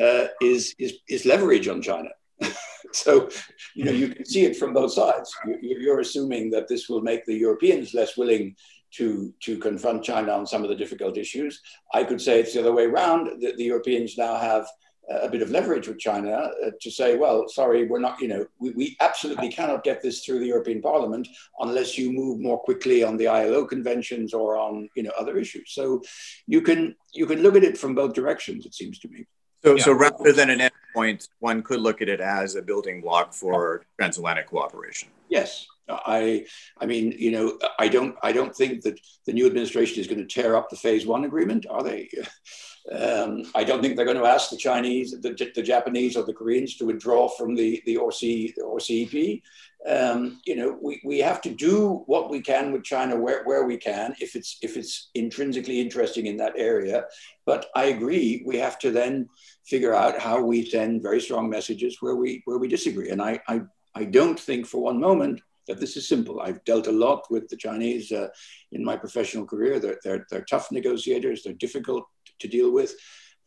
uh, 0.00 0.26
is, 0.40 0.74
is, 0.78 0.94
is 1.08 1.26
leverage 1.26 1.68
on 1.68 1.82
China. 1.82 2.08
so, 2.92 3.28
you 3.74 3.84
know, 3.84 3.92
you 3.92 4.08
can 4.08 4.24
see 4.24 4.44
it 4.44 4.56
from 4.56 4.72
both 4.72 4.92
sides. 4.92 5.34
You, 5.60 5.92
are 5.92 6.00
assuming 6.00 6.50
that 6.50 6.68
this 6.68 6.88
will 6.88 7.02
make 7.02 7.24
the 7.26 7.34
Europeans 7.34 7.94
less 7.94 8.16
willing 8.16 8.56
to, 8.94 9.32
to 9.42 9.58
confront 9.58 10.04
China 10.04 10.32
on 10.32 10.46
some 10.46 10.62
of 10.62 10.68
the 10.68 10.76
difficult 10.76 11.16
issues. 11.16 11.60
I 11.94 12.04
could 12.04 12.20
say 12.20 12.40
it's 12.40 12.54
the 12.54 12.60
other 12.60 12.72
way 12.72 12.84
around, 12.84 13.42
that 13.42 13.56
the 13.56 13.64
Europeans 13.64 14.16
now 14.16 14.36
have 14.36 14.66
a 15.08 15.28
bit 15.28 15.42
of 15.42 15.50
leverage 15.50 15.88
with 15.88 15.98
China 15.98 16.30
uh, 16.30 16.70
to 16.80 16.90
say, 16.90 17.16
well, 17.16 17.48
sorry, 17.48 17.86
we're 17.86 17.98
not, 17.98 18.20
you 18.20 18.28
know, 18.28 18.46
we, 18.58 18.70
we 18.70 18.96
absolutely 19.00 19.50
cannot 19.50 19.84
get 19.84 20.02
this 20.02 20.24
through 20.24 20.38
the 20.38 20.46
European 20.46 20.80
Parliament 20.80 21.28
unless 21.60 21.98
you 21.98 22.12
move 22.12 22.40
more 22.40 22.58
quickly 22.58 23.02
on 23.02 23.16
the 23.16 23.26
ILO 23.26 23.64
conventions 23.64 24.32
or 24.32 24.56
on, 24.56 24.88
you 24.94 25.02
know, 25.02 25.12
other 25.18 25.36
issues. 25.38 25.72
So 25.72 26.02
you 26.46 26.62
can 26.62 26.94
you 27.12 27.26
can 27.26 27.42
look 27.42 27.56
at 27.56 27.64
it 27.64 27.76
from 27.76 27.94
both 27.94 28.14
directions, 28.14 28.64
it 28.64 28.74
seems 28.74 28.98
to 29.00 29.08
me. 29.08 29.26
So, 29.64 29.76
yeah. 29.76 29.82
so 29.82 29.92
rather 29.92 30.32
than 30.32 30.50
an 30.50 30.70
endpoint, 30.70 31.28
one 31.38 31.62
could 31.62 31.80
look 31.80 32.02
at 32.02 32.08
it 32.08 32.20
as 32.20 32.56
a 32.56 32.62
building 32.62 33.00
block 33.00 33.32
for 33.32 33.84
transatlantic 33.98 34.48
cooperation. 34.48 35.08
Yes, 35.28 35.66
I, 35.88 36.46
I 36.78 36.86
mean, 36.86 37.12
you 37.12 37.30
know, 37.30 37.58
I 37.78 37.88
don't, 37.88 38.16
I 38.22 38.32
don't 38.32 38.54
think 38.54 38.82
that 38.82 38.98
the 39.26 39.32
new 39.32 39.46
administration 39.46 40.00
is 40.00 40.06
going 40.06 40.18
to 40.18 40.26
tear 40.26 40.56
up 40.56 40.68
the 40.68 40.76
Phase 40.76 41.06
One 41.06 41.24
agreement, 41.24 41.66
are 41.68 41.82
they? 41.82 42.10
Um, 42.90 43.44
I 43.54 43.62
don't 43.62 43.80
think 43.80 43.96
they're 43.96 44.04
going 44.04 44.16
to 44.16 44.26
ask 44.26 44.50
the 44.50 44.56
Chinese, 44.56 45.12
the, 45.12 45.52
the 45.54 45.62
Japanese, 45.62 46.16
or 46.16 46.24
the 46.24 46.34
Koreans 46.34 46.76
to 46.76 46.86
withdraw 46.86 47.28
from 47.28 47.54
the 47.54 47.80
the 47.86 47.96
RC 47.96 48.54
or 48.64 48.80
CEP. 48.80 49.40
Um, 49.86 50.40
you 50.44 50.56
know, 50.56 50.78
we, 50.80 51.00
we 51.04 51.18
have 51.18 51.40
to 51.42 51.50
do 51.50 52.04
what 52.06 52.30
we 52.30 52.40
can 52.40 52.70
with 52.72 52.84
China 52.84 53.16
where, 53.16 53.42
where 53.44 53.66
we 53.66 53.76
can 53.76 54.14
if 54.20 54.36
it's 54.36 54.58
if 54.62 54.76
it's 54.76 55.10
intrinsically 55.14 55.80
interesting 55.80 56.26
in 56.26 56.36
that 56.38 56.54
area. 56.56 57.04
But 57.46 57.66
I 57.74 57.84
agree, 57.86 58.42
we 58.46 58.58
have 58.58 58.78
to 58.80 58.90
then 58.90 59.28
figure 59.64 59.94
out 59.94 60.18
how 60.18 60.42
we 60.42 60.64
send 60.64 61.02
very 61.02 61.20
strong 61.20 61.48
messages 61.48 61.98
where 62.00 62.16
we 62.16 62.42
where 62.46 62.58
we 62.58 62.68
disagree. 62.68 63.10
And 63.10 63.22
I 63.22 63.40
I, 63.46 63.62
I 63.94 64.04
don't 64.04 64.38
think 64.38 64.66
for 64.66 64.82
one 64.82 65.00
moment 65.00 65.40
that 65.68 65.80
this 65.80 65.96
is 65.96 66.08
simple. 66.08 66.40
I've 66.40 66.64
dealt 66.64 66.86
a 66.86 66.92
lot 66.92 67.30
with 67.30 67.48
the 67.48 67.56
Chinese 67.56 68.12
uh, 68.12 68.28
in 68.72 68.84
my 68.84 68.96
professional 68.96 69.46
career. 69.46 69.78
They're, 69.78 69.98
they're, 70.02 70.26
they're, 70.30 70.44
tough 70.44 70.72
negotiators, 70.72 71.42
they're 71.42 71.52
difficult 71.54 72.04
to 72.40 72.48
deal 72.48 72.72
with. 72.72 72.94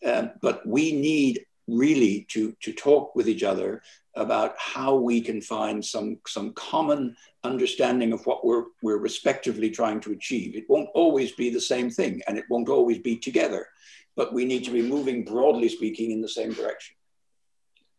Um, 0.06 0.32
but 0.42 0.66
we 0.66 0.92
need 0.92 1.46
really 1.68 2.26
to, 2.30 2.56
to 2.62 2.74
talk 2.74 3.16
with 3.16 3.28
each 3.28 3.44
other 3.44 3.82
about 4.16 4.56
how 4.58 4.96
we 4.96 5.20
can 5.20 5.42
find 5.42 5.84
some, 5.84 6.18
some 6.28 6.54
common 6.54 7.16
understanding 7.44 8.14
of 8.14 8.26
what 8.26 8.46
we're, 8.46 8.66
we're 8.82 8.98
respectively 8.98 9.70
trying 9.70 10.00
to 10.02 10.12
achieve. 10.12 10.56
It 10.56 10.66
won't 10.70 10.90
always 10.94 11.32
be 11.34 11.50
the 11.50 11.62
same 11.62 11.90
thing 11.90 12.22
and 12.28 12.38
it 12.38 12.46
won't 12.50 12.70
always 12.70 13.00
be 13.00 13.18
together, 13.18 13.68
but 14.16 14.34
we 14.34 14.46
need 14.46 14.64
to 14.66 14.72
be 14.72 14.82
moving, 14.82 15.26
broadly 15.26 15.70
speaking, 15.70 16.12
in 16.12 16.22
the 16.22 16.30
same 16.30 16.54
direction. 16.54 16.96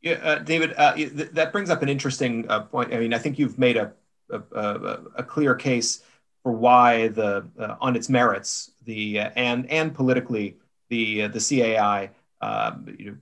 Yeah, 0.01 0.15
uh, 0.23 0.39
David, 0.39 0.75
uh, 0.77 0.95
th- 0.95 1.31
that 1.33 1.53
brings 1.53 1.69
up 1.69 1.83
an 1.83 1.89
interesting 1.89 2.47
uh, 2.49 2.61
point. 2.61 2.95
I 2.95 2.99
mean, 2.99 3.13
I 3.13 3.19
think 3.19 3.39
you've 3.39 3.59
made 3.59 3.77
a 3.77 3.93
a, 4.31 4.99
a, 5.17 5.23
clear 5.23 5.55
case 5.55 6.03
for 6.43 6.53
why 6.53 7.09
the 7.09 7.47
uh, 7.59 7.77
on 7.81 7.97
its 7.97 8.09
merits 8.09 8.73
the 8.85 9.21
uh, 9.21 9.31
and 9.37 9.71
and 9.71 9.95
politically 9.95 10.57
the 10.89 11.23
uh, 11.23 11.29
the 11.29 11.41
CAI 11.41 12.11
um, 12.41 12.95
you 12.99 13.11
know, 13.11 13.17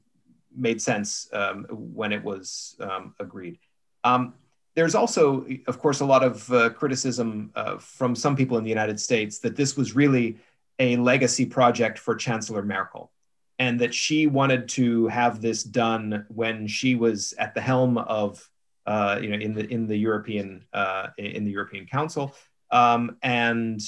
made 0.57 0.81
sense 0.81 1.29
um, 1.33 1.67
when 1.71 2.13
it 2.13 2.23
was 2.23 2.77
um, 2.81 3.15
agreed. 3.19 3.59
Um, 4.05 4.35
there's 4.75 4.95
also, 4.95 5.47
of 5.67 5.79
course, 5.79 6.01
a 6.01 6.05
lot 6.05 6.25
of 6.25 6.53
uh, 6.53 6.71
criticism 6.71 7.53
uh, 7.55 7.79
from 7.79 8.15
some 8.15 8.35
people 8.35 8.59
in 8.59 8.65
the 8.65 8.71
United 8.71 8.99
States 8.99 9.39
that 9.41 9.57
this 9.57 9.77
was 9.77 9.95
really 9.95 10.39
a 10.79 10.97
legacy 10.97 11.47
project 11.47 11.99
for 11.99 12.17
Chancellor 12.17 12.63
Merkel, 12.63 13.13
and 13.59 13.81
that 13.81 13.95
she 13.95 14.27
wanted 14.27 14.69
to 14.71 15.07
have 15.07 15.41
this 15.41 15.63
done 15.63 16.27
when 16.29 16.67
she 16.67 16.97
was 16.97 17.35
at 17.39 17.55
the 17.55 17.61
helm 17.61 17.99
of 17.99 18.49
uh, 18.87 19.19
you 19.21 19.31
know, 19.31 19.37
in 19.37 19.55
the 19.55 19.67
in 19.67 19.87
the 19.87 19.97
European 19.97 20.65
uh, 20.73 21.09
in 21.17 21.45
the 21.45 21.51
European 21.51 21.87
Council, 21.87 22.35
um, 22.71 23.17
and 23.23 23.81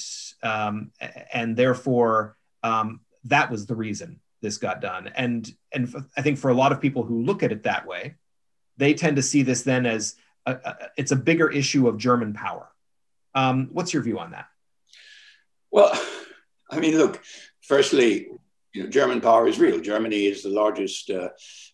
um, 0.43 0.91
and 1.33 1.55
therefore 1.55 2.37
um, 2.63 3.01
that 3.25 3.51
was 3.51 3.65
the 3.65 3.75
reason 3.75 4.19
this 4.41 4.57
got 4.57 4.81
done. 4.81 5.11
And 5.15 5.51
and 5.71 5.93
I 6.15 6.21
think 6.21 6.37
for 6.37 6.49
a 6.49 6.53
lot 6.53 6.71
of 6.71 6.81
people 6.81 7.03
who 7.03 7.23
look 7.23 7.43
at 7.43 7.51
it 7.51 7.63
that 7.63 7.85
way, 7.85 8.15
they 8.77 8.93
tend 8.93 9.17
to 9.17 9.23
see 9.23 9.43
this 9.43 9.63
then 9.63 9.85
as 9.85 10.15
a, 10.45 10.53
a, 10.53 10.77
it's 10.97 11.11
a 11.11 11.15
bigger 11.15 11.49
issue 11.49 11.87
of 11.87 11.97
German 11.97 12.33
power. 12.33 12.67
Um, 13.35 13.69
what's 13.71 13.93
your 13.93 14.03
view 14.03 14.19
on 14.19 14.31
that? 14.31 14.47
Well, 15.71 15.91
I 16.69 16.79
mean, 16.79 16.97
look. 16.97 17.21
Firstly, 17.61 18.29
you 18.77 18.83
know, 18.83 18.89
German 18.89 19.19
power 19.19 19.47
is 19.47 19.57
real. 19.57 19.79
Germany 19.79 20.27
is 20.27 20.43
the 20.43 20.49
largest 20.49 21.09
uh, 21.09 21.29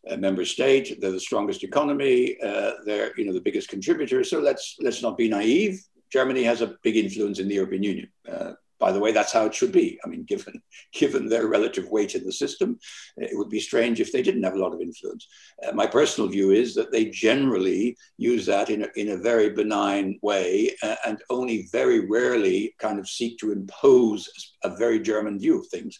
uh, 0.09 0.15
member 0.15 0.45
state. 0.45 1.01
They're 1.01 1.11
the 1.11 1.19
strongest 1.19 1.63
economy. 1.63 2.37
Uh, 2.41 2.71
they're 2.85 3.11
you 3.17 3.25
know 3.25 3.33
the 3.33 3.41
biggest 3.41 3.67
contributor. 3.67 4.23
So 4.23 4.39
let's 4.39 4.77
let's 4.79 5.01
not 5.01 5.17
be 5.17 5.27
naive. 5.27 5.81
Germany 6.09 6.43
has 6.43 6.61
a 6.61 6.75
big 6.81 6.95
influence 6.95 7.39
in 7.39 7.49
the 7.49 7.55
European 7.55 7.83
Union. 7.83 8.07
Uh, 8.31 8.53
by 8.79 8.91
the 8.93 8.99
way, 8.99 9.11
that's 9.11 9.33
how 9.33 9.45
it 9.45 9.53
should 9.53 9.71
be. 9.73 9.99
I 10.05 10.07
mean, 10.07 10.23
given 10.33 10.61
given 10.93 11.27
their 11.27 11.47
relative 11.47 11.89
weight 11.89 12.15
in 12.15 12.23
the 12.23 12.31
system, 12.31 12.79
it 13.17 13.37
would 13.37 13.49
be 13.49 13.59
strange 13.59 13.99
if 13.99 14.13
they 14.13 14.21
didn't 14.21 14.43
have 14.43 14.55
a 14.55 14.63
lot 14.63 14.73
of 14.73 14.79
influence. 14.79 15.27
Uh, 15.61 15.73
my 15.73 15.85
personal 15.85 16.29
view 16.29 16.51
is 16.51 16.73
that 16.75 16.93
they 16.93 17.05
generally 17.09 17.97
use 18.17 18.45
that 18.45 18.69
in 18.69 18.83
a, 18.83 18.87
in 18.95 19.09
a 19.09 19.17
very 19.17 19.49
benign 19.49 20.19
way 20.21 20.73
uh, 20.83 20.95
and 21.05 21.21
only 21.29 21.67
very 21.73 22.07
rarely 22.07 22.73
kind 22.79 22.97
of 22.97 23.09
seek 23.09 23.37
to 23.39 23.51
impose 23.51 24.29
a 24.63 24.73
very 24.77 25.01
German 25.01 25.37
view 25.37 25.59
of 25.59 25.67
things 25.67 25.99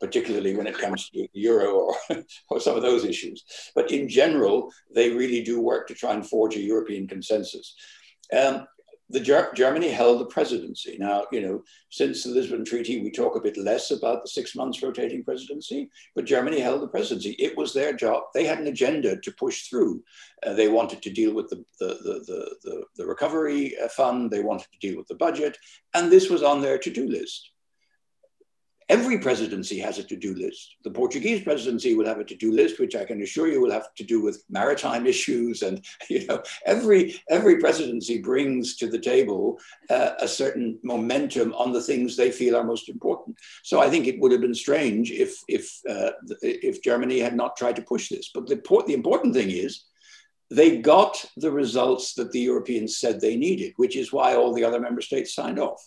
particularly 0.00 0.56
when 0.56 0.66
it 0.66 0.78
comes 0.78 1.08
to 1.10 1.20
the 1.20 1.40
euro 1.40 1.70
or, 1.70 1.94
or 2.50 2.60
some 2.60 2.76
of 2.76 2.82
those 2.82 3.04
issues. 3.04 3.44
But 3.74 3.90
in 3.90 4.08
general, 4.08 4.72
they 4.94 5.10
really 5.10 5.42
do 5.42 5.60
work 5.60 5.88
to 5.88 5.94
try 5.94 6.12
and 6.12 6.26
forge 6.26 6.56
a 6.56 6.60
European 6.60 7.06
consensus. 7.06 7.74
Um, 8.36 8.66
the 9.10 9.20
Ger- 9.20 9.52
Germany 9.54 9.88
held 9.88 10.20
the 10.20 10.26
presidency. 10.26 10.96
Now, 10.98 11.24
you 11.32 11.40
know, 11.40 11.62
since 11.90 12.24
the 12.24 12.30
Lisbon 12.30 12.64
Treaty, 12.64 13.00
we 13.02 13.10
talk 13.10 13.36
a 13.36 13.40
bit 13.40 13.56
less 13.56 13.90
about 13.90 14.22
the 14.22 14.28
six 14.28 14.54
months 14.54 14.82
rotating 14.82 15.24
presidency, 15.24 15.88
but 16.14 16.26
Germany 16.26 16.60
held 16.60 16.82
the 16.82 16.88
presidency. 16.88 17.30
It 17.38 17.56
was 17.56 17.72
their 17.72 17.94
job. 17.94 18.24
They 18.34 18.44
had 18.44 18.58
an 18.58 18.66
agenda 18.66 19.18
to 19.18 19.32
push 19.32 19.68
through. 19.68 20.02
Uh, 20.44 20.52
they 20.52 20.68
wanted 20.68 21.00
to 21.02 21.10
deal 21.10 21.32
with 21.32 21.48
the, 21.48 21.64
the, 21.80 21.86
the, 22.04 22.56
the, 22.64 22.84
the 22.96 23.06
recovery 23.06 23.74
fund. 23.96 24.30
They 24.30 24.42
wanted 24.42 24.66
to 24.72 24.86
deal 24.86 24.98
with 24.98 25.08
the 25.08 25.14
budget. 25.14 25.56
And 25.94 26.12
this 26.12 26.28
was 26.28 26.42
on 26.42 26.60
their 26.60 26.78
to-do 26.78 27.08
list. 27.08 27.50
Every 28.88 29.18
presidency 29.18 29.78
has 29.80 29.98
a 29.98 30.02
to-do 30.02 30.34
list. 30.34 30.76
The 30.82 30.90
Portuguese 30.90 31.42
presidency 31.42 31.94
will 31.94 32.06
have 32.06 32.20
a 32.20 32.24
to-do 32.24 32.52
list, 32.52 32.80
which 32.80 32.96
I 32.96 33.04
can 33.04 33.20
assure 33.20 33.46
you 33.46 33.60
will 33.60 33.70
have 33.70 33.92
to 33.94 34.04
do 34.04 34.22
with 34.22 34.42
maritime 34.48 35.06
issues. 35.14 35.62
And 35.62 35.84
you 36.08 36.26
know, 36.26 36.42
every 36.64 37.20
every 37.28 37.58
presidency 37.58 38.18
brings 38.18 38.76
to 38.76 38.88
the 38.88 38.98
table 38.98 39.58
uh, 39.90 40.12
a 40.20 40.28
certain 40.28 40.78
momentum 40.82 41.52
on 41.54 41.72
the 41.72 41.82
things 41.82 42.16
they 42.16 42.30
feel 42.30 42.56
are 42.56 42.64
most 42.64 42.88
important. 42.88 43.36
So 43.62 43.80
I 43.80 43.90
think 43.90 44.06
it 44.06 44.18
would 44.20 44.32
have 44.32 44.40
been 44.40 44.54
strange 44.54 45.10
if 45.10 45.42
if 45.48 45.80
uh, 45.88 46.12
if 46.42 46.82
Germany 46.82 47.18
had 47.18 47.36
not 47.36 47.56
tried 47.56 47.76
to 47.76 47.82
push 47.82 48.08
this. 48.08 48.30
But 48.32 48.46
the 48.46 48.62
the 48.86 48.94
important 48.94 49.34
thing 49.34 49.50
is 49.50 49.84
they 50.50 50.78
got 50.78 51.24
the 51.36 51.50
results 51.50 52.14
that 52.14 52.32
the 52.32 52.40
Europeans 52.40 52.96
said 52.98 53.20
they 53.20 53.36
needed, 53.36 53.74
which 53.76 53.96
is 53.96 54.12
why 54.12 54.34
all 54.34 54.54
the 54.54 54.64
other 54.64 54.80
member 54.80 55.02
states 55.02 55.34
signed 55.34 55.58
off. 55.58 55.82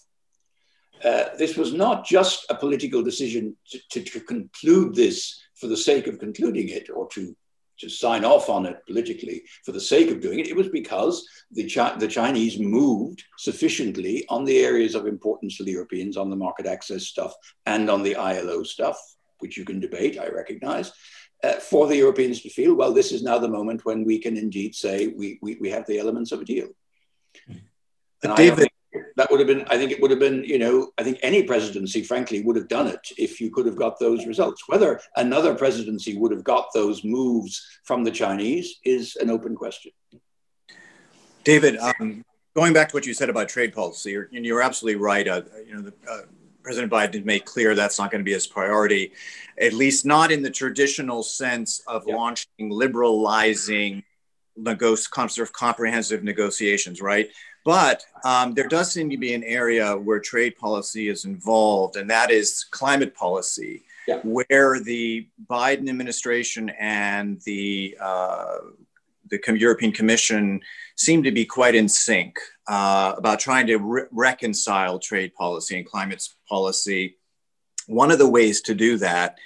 Uh, 1.03 1.35
this 1.37 1.57
was 1.57 1.73
not 1.73 2.05
just 2.05 2.45
a 2.49 2.55
political 2.55 3.01
decision 3.01 3.55
to, 3.69 3.79
to, 3.89 4.03
to, 4.03 4.19
conclude 4.19 4.93
this 4.93 5.41
for 5.55 5.67
the 5.67 5.77
sake 5.77 6.07
of 6.07 6.19
concluding 6.19 6.69
it 6.69 6.89
or 6.89 7.07
to, 7.07 7.35
to 7.79 7.89
sign 7.89 8.23
off 8.23 8.49
on 8.49 8.67
it 8.67 8.77
politically 8.85 9.43
for 9.65 9.71
the 9.71 9.79
sake 9.79 10.11
of 10.11 10.21
doing 10.21 10.39
it. 10.39 10.47
It 10.47 10.55
was 10.55 10.69
because 10.69 11.27
the, 11.51 11.67
Chi- 11.67 11.95
the 11.97 12.07
Chinese 12.07 12.59
moved 12.59 13.23
sufficiently 13.37 14.25
on 14.29 14.45
the 14.45 14.59
areas 14.59 14.93
of 14.93 15.07
importance 15.07 15.57
to 15.57 15.63
the 15.63 15.71
Europeans, 15.71 16.17
on 16.17 16.29
the 16.29 16.35
market 16.35 16.67
access 16.67 17.03
stuff 17.03 17.33
and 17.65 17.89
on 17.89 18.03
the 18.03 18.15
ILO 18.15 18.61
stuff, 18.61 18.97
which 19.39 19.57
you 19.57 19.65
can 19.65 19.79
debate, 19.79 20.19
I 20.19 20.27
recognize. 20.27 20.91
Uh, 21.43 21.53
for 21.53 21.87
the 21.87 21.97
Europeans 21.97 22.41
to 22.41 22.49
feel, 22.49 22.75
well, 22.75 22.93
this 22.93 23.11
is 23.11 23.23
now 23.23 23.39
the 23.39 23.47
moment 23.47 23.83
when 23.83 24.03
we 24.03 24.19
can 24.19 24.37
indeed 24.37 24.75
say 24.75 25.07
we, 25.07 25.39
we, 25.41 25.57
we 25.59 25.71
have 25.71 25.87
the 25.87 25.97
elements 25.97 26.31
of 26.31 26.41
a 26.41 26.45
deal. 26.45 26.67
And 28.23 28.35
David, 28.35 28.70
that 29.17 29.29
would 29.29 29.39
have 29.39 29.47
been, 29.47 29.65
I 29.69 29.77
think 29.77 29.91
it 29.91 30.01
would 30.01 30.11
have 30.11 30.19
been, 30.19 30.43
you 30.43 30.59
know, 30.59 30.91
I 30.97 31.03
think 31.03 31.19
any 31.21 31.43
presidency, 31.43 32.03
frankly, 32.03 32.41
would 32.41 32.55
have 32.55 32.67
done 32.67 32.87
it 32.87 33.07
if 33.17 33.41
you 33.41 33.51
could 33.51 33.65
have 33.65 33.75
got 33.75 33.99
those 33.99 34.25
results. 34.25 34.67
Whether 34.67 35.01
another 35.15 35.53
presidency 35.55 36.17
would 36.17 36.31
have 36.31 36.43
got 36.43 36.67
those 36.73 37.03
moves 37.03 37.65
from 37.83 38.03
the 38.03 38.11
Chinese 38.11 38.79
is 38.83 39.15
an 39.17 39.29
open 39.29 39.55
question. 39.55 39.91
David, 41.43 41.77
um, 41.77 42.23
going 42.55 42.73
back 42.73 42.89
to 42.89 42.95
what 42.95 43.05
you 43.05 43.13
said 43.13 43.29
about 43.29 43.49
trade 43.49 43.73
policy, 43.73 44.11
you're, 44.11 44.27
you're 44.31 44.61
absolutely 44.61 45.01
right. 45.01 45.27
Uh, 45.27 45.41
you 45.65 45.73
know, 45.75 45.81
the, 45.81 45.93
uh, 46.09 46.21
President 46.63 46.91
Biden 46.91 47.25
made 47.25 47.45
clear 47.45 47.73
that's 47.73 47.97
not 47.97 48.11
going 48.11 48.19
to 48.19 48.25
be 48.25 48.33
his 48.33 48.45
priority, 48.45 49.13
at 49.59 49.73
least 49.73 50.05
not 50.05 50.31
in 50.31 50.43
the 50.43 50.49
traditional 50.49 51.23
sense 51.23 51.81
of 51.87 52.03
yep. 52.05 52.15
launching 52.15 52.69
liberalizing 52.69 54.03
nego- 54.55 54.95
comprehensive 55.53 56.23
negotiations, 56.23 57.01
right? 57.01 57.29
But 57.63 58.03
um, 58.23 58.53
there 58.53 58.67
does 58.67 58.91
seem 58.91 59.09
to 59.11 59.17
be 59.17 59.33
an 59.33 59.43
area 59.43 59.95
where 59.95 60.19
trade 60.19 60.57
policy 60.57 61.09
is 61.09 61.25
involved, 61.25 61.95
and 61.95 62.09
that 62.09 62.31
is 62.31 62.65
climate 62.71 63.13
policy, 63.13 63.83
yeah. 64.07 64.19
where 64.23 64.79
the 64.79 65.27
Biden 65.47 65.87
administration 65.89 66.69
and 66.79 67.39
the 67.41 67.97
uh, 67.99 68.57
the 69.29 69.39
European 69.57 69.91
Commission 69.91 70.59
seem 70.95 71.23
to 71.23 71.31
be 71.31 71.45
quite 71.45 71.73
in 71.73 71.87
sync 71.87 72.37
uh, 72.67 73.13
about 73.17 73.39
trying 73.39 73.65
to 73.67 73.77
re- 73.77 74.03
reconcile 74.11 74.99
trade 74.99 75.33
policy 75.35 75.77
and 75.77 75.85
climate 75.85 76.27
policy. 76.49 77.15
One 77.87 78.11
of 78.11 78.19
the 78.19 78.29
ways 78.29 78.61
to 78.61 78.75
do 78.75 78.97
that 78.97 79.37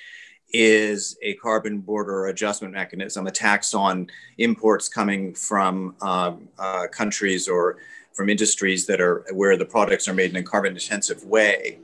is 0.50 1.18
a 1.22 1.34
carbon 1.36 1.80
border 1.80 2.28
adjustment 2.28 2.74
mechanism, 2.74 3.28
a 3.28 3.32
tax 3.32 3.74
on 3.74 4.08
imports 4.38 4.88
coming 4.88 5.34
from 5.34 5.96
um, 6.02 6.48
uh, 6.58 6.88
countries 6.88 7.48
or 7.48 7.78
from 8.16 8.30
industries 8.30 8.86
that 8.88 9.02
are 9.02 9.26
where 9.34 9.58
the 9.58 9.66
products 9.66 10.08
are 10.08 10.14
made 10.14 10.32
in 10.32 10.38
a 10.38 10.44
carbon 10.44 10.74
intensive 10.74 11.24
way. 11.26 11.80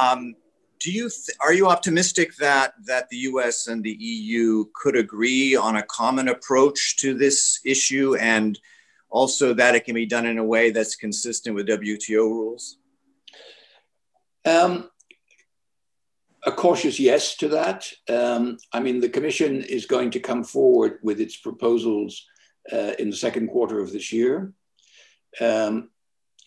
Um, 0.00 0.36
do 0.78 0.92
you 0.92 1.10
th- 1.10 1.36
are 1.40 1.52
you 1.52 1.66
optimistic 1.68 2.36
that 2.36 2.74
that 2.86 3.08
the 3.08 3.16
U.S. 3.18 3.66
and 3.66 3.82
the 3.82 3.96
EU 3.98 4.66
could 4.74 4.96
agree 4.96 5.56
on 5.56 5.76
a 5.76 5.82
common 5.82 6.28
approach 6.28 6.96
to 6.98 7.14
this 7.14 7.60
issue, 7.64 8.14
and 8.16 8.58
also 9.08 9.52
that 9.54 9.74
it 9.74 9.84
can 9.84 9.94
be 9.94 10.06
done 10.06 10.26
in 10.26 10.38
a 10.38 10.44
way 10.44 10.70
that's 10.70 10.96
consistent 10.96 11.54
with 11.54 11.68
WTO 11.68 12.18
rules? 12.18 12.78
Um, 14.44 14.90
a 16.46 16.52
cautious 16.52 16.98
yes 16.98 17.36
to 17.36 17.48
that. 17.48 17.90
Um, 18.08 18.56
I 18.72 18.80
mean, 18.80 19.00
the 19.00 19.08
Commission 19.08 19.62
is 19.62 19.84
going 19.84 20.10
to 20.12 20.20
come 20.20 20.44
forward 20.44 20.98
with 21.02 21.20
its 21.20 21.36
proposals 21.36 22.26
uh, 22.72 22.92
in 22.98 23.10
the 23.10 23.16
second 23.16 23.48
quarter 23.48 23.80
of 23.80 23.92
this 23.92 24.12
year. 24.12 24.52
Um, 25.40 25.90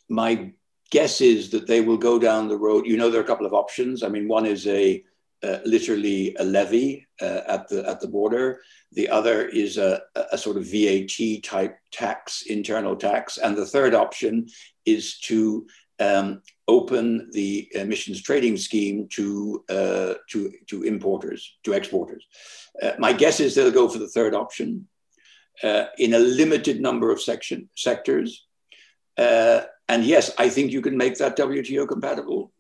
my 0.09 0.51
guess 0.91 1.21
is 1.21 1.49
that 1.51 1.67
they 1.67 1.81
will 1.81 1.97
go 1.97 2.19
down 2.19 2.47
the 2.47 2.57
road. 2.57 2.85
You 2.85 2.97
know, 2.97 3.09
there 3.09 3.21
are 3.21 3.23
a 3.23 3.27
couple 3.27 3.45
of 3.45 3.53
options. 3.53 4.03
I 4.03 4.09
mean, 4.09 4.27
one 4.27 4.45
is 4.45 4.67
a 4.67 5.03
uh, 5.43 5.57
literally 5.65 6.33
a 6.39 6.43
levy 6.43 7.05
uh, 7.21 7.41
at 7.47 7.67
the 7.67 7.87
at 7.87 7.99
the 7.99 8.07
border. 8.07 8.61
The 8.93 9.09
other 9.09 9.47
is 9.47 9.77
a, 9.77 10.01
a 10.31 10.37
sort 10.37 10.57
of 10.57 10.65
VAT 10.65 11.43
type 11.43 11.77
tax, 11.91 12.43
internal 12.43 12.95
tax, 12.95 13.37
and 13.37 13.57
the 13.57 13.65
third 13.65 13.93
option 13.93 14.47
is 14.85 15.19
to 15.19 15.67
um, 15.99 16.41
open 16.67 17.29
the 17.31 17.69
emissions 17.75 18.21
trading 18.21 18.57
scheme 18.57 19.07
to, 19.09 19.63
uh, 19.69 20.13
to, 20.29 20.51
to 20.67 20.83
importers, 20.83 21.57
to 21.63 21.73
exporters. 21.73 22.25
Uh, 22.81 22.91
my 22.97 23.13
guess 23.13 23.39
is 23.39 23.53
they'll 23.53 23.71
go 23.71 23.89
for 23.89 23.99
the 23.99 24.07
third 24.07 24.33
option 24.33 24.87
uh, 25.61 25.85
in 25.97 26.13
a 26.13 26.19
limited 26.19 26.81
number 26.81 27.11
of 27.11 27.21
section, 27.21 27.69
sectors. 27.75 28.47
Uh, 29.17 29.61
and 29.89 30.03
yes, 30.03 30.31
I 30.37 30.49
think 30.49 30.71
you 30.71 30.81
can 30.81 30.97
make 30.97 31.17
that 31.17 31.37
WTO 31.37 31.87
compatible. 31.87 32.51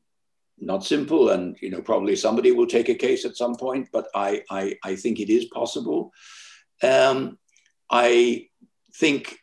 Not 0.59 0.85
simple, 0.85 1.29
and 1.29 1.57
you 1.61 1.69
know 1.69 1.81
probably 1.81 2.15
somebody 2.15 2.51
will 2.51 2.67
take 2.67 2.89
a 2.89 2.95
case 2.95 3.25
at 3.25 3.35
some 3.35 3.55
point, 3.55 3.89
but 3.91 4.07
I 4.13 4.43
I, 4.49 4.77
I 4.83 4.95
think 4.95 5.19
it 5.19 5.29
is 5.29 5.45
possible. 5.45 6.13
Um, 6.81 7.37
I 7.89 8.49
think 8.95 9.39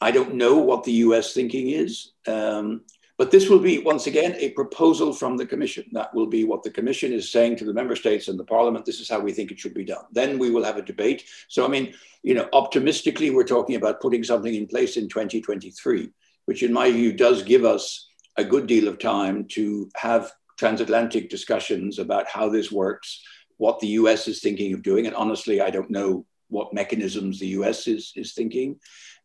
I 0.00 0.10
don't 0.10 0.34
know 0.34 0.58
what 0.58 0.84
the 0.84 0.92
U.S. 1.06 1.32
thinking 1.32 1.70
is. 1.70 2.12
Um, 2.26 2.82
but 3.18 3.30
this 3.30 3.48
will 3.48 3.60
be, 3.60 3.78
once 3.78 4.08
again, 4.08 4.34
a 4.38 4.50
proposal 4.50 5.12
from 5.12 5.36
the 5.36 5.46
Commission. 5.46 5.84
That 5.92 6.12
will 6.12 6.26
be 6.26 6.42
what 6.42 6.64
the 6.64 6.70
Commission 6.70 7.12
is 7.12 7.30
saying 7.30 7.54
to 7.56 7.64
the 7.64 7.72
member 7.72 7.94
states 7.94 8.26
and 8.26 8.36
the 8.36 8.44
Parliament. 8.44 8.84
This 8.84 8.98
is 8.98 9.08
how 9.08 9.20
we 9.20 9.32
think 9.32 9.52
it 9.52 9.60
should 9.60 9.74
be 9.74 9.84
done. 9.84 10.04
Then 10.10 10.38
we 10.38 10.50
will 10.50 10.64
have 10.64 10.76
a 10.76 10.82
debate. 10.82 11.22
So, 11.46 11.64
I 11.64 11.68
mean, 11.68 11.94
you 12.24 12.34
know, 12.34 12.48
optimistically, 12.52 13.30
we're 13.30 13.44
talking 13.44 13.76
about 13.76 14.00
putting 14.00 14.24
something 14.24 14.52
in 14.52 14.66
place 14.66 14.96
in 14.96 15.08
2023, 15.08 16.10
which, 16.46 16.62
in 16.62 16.72
my 16.72 16.90
view, 16.90 17.12
does 17.12 17.42
give 17.42 17.64
us 17.64 18.08
a 18.36 18.44
good 18.44 18.66
deal 18.66 18.88
of 18.88 18.98
time 18.98 19.46
to 19.46 19.90
have 19.96 20.32
transatlantic 20.58 21.28
discussions 21.28 21.98
about 21.98 22.28
how 22.28 22.48
this 22.48 22.70
works, 22.70 23.22
what 23.56 23.80
the 23.80 23.88
US 23.88 24.28
is 24.28 24.40
thinking 24.40 24.72
of 24.72 24.82
doing. 24.82 25.06
And 25.06 25.16
honestly, 25.16 25.60
I 25.60 25.70
don't 25.70 25.90
know 25.90 26.24
what 26.48 26.74
mechanisms 26.74 27.38
the 27.38 27.48
US 27.48 27.86
is, 27.86 28.12
is 28.16 28.34
thinking. 28.34 28.78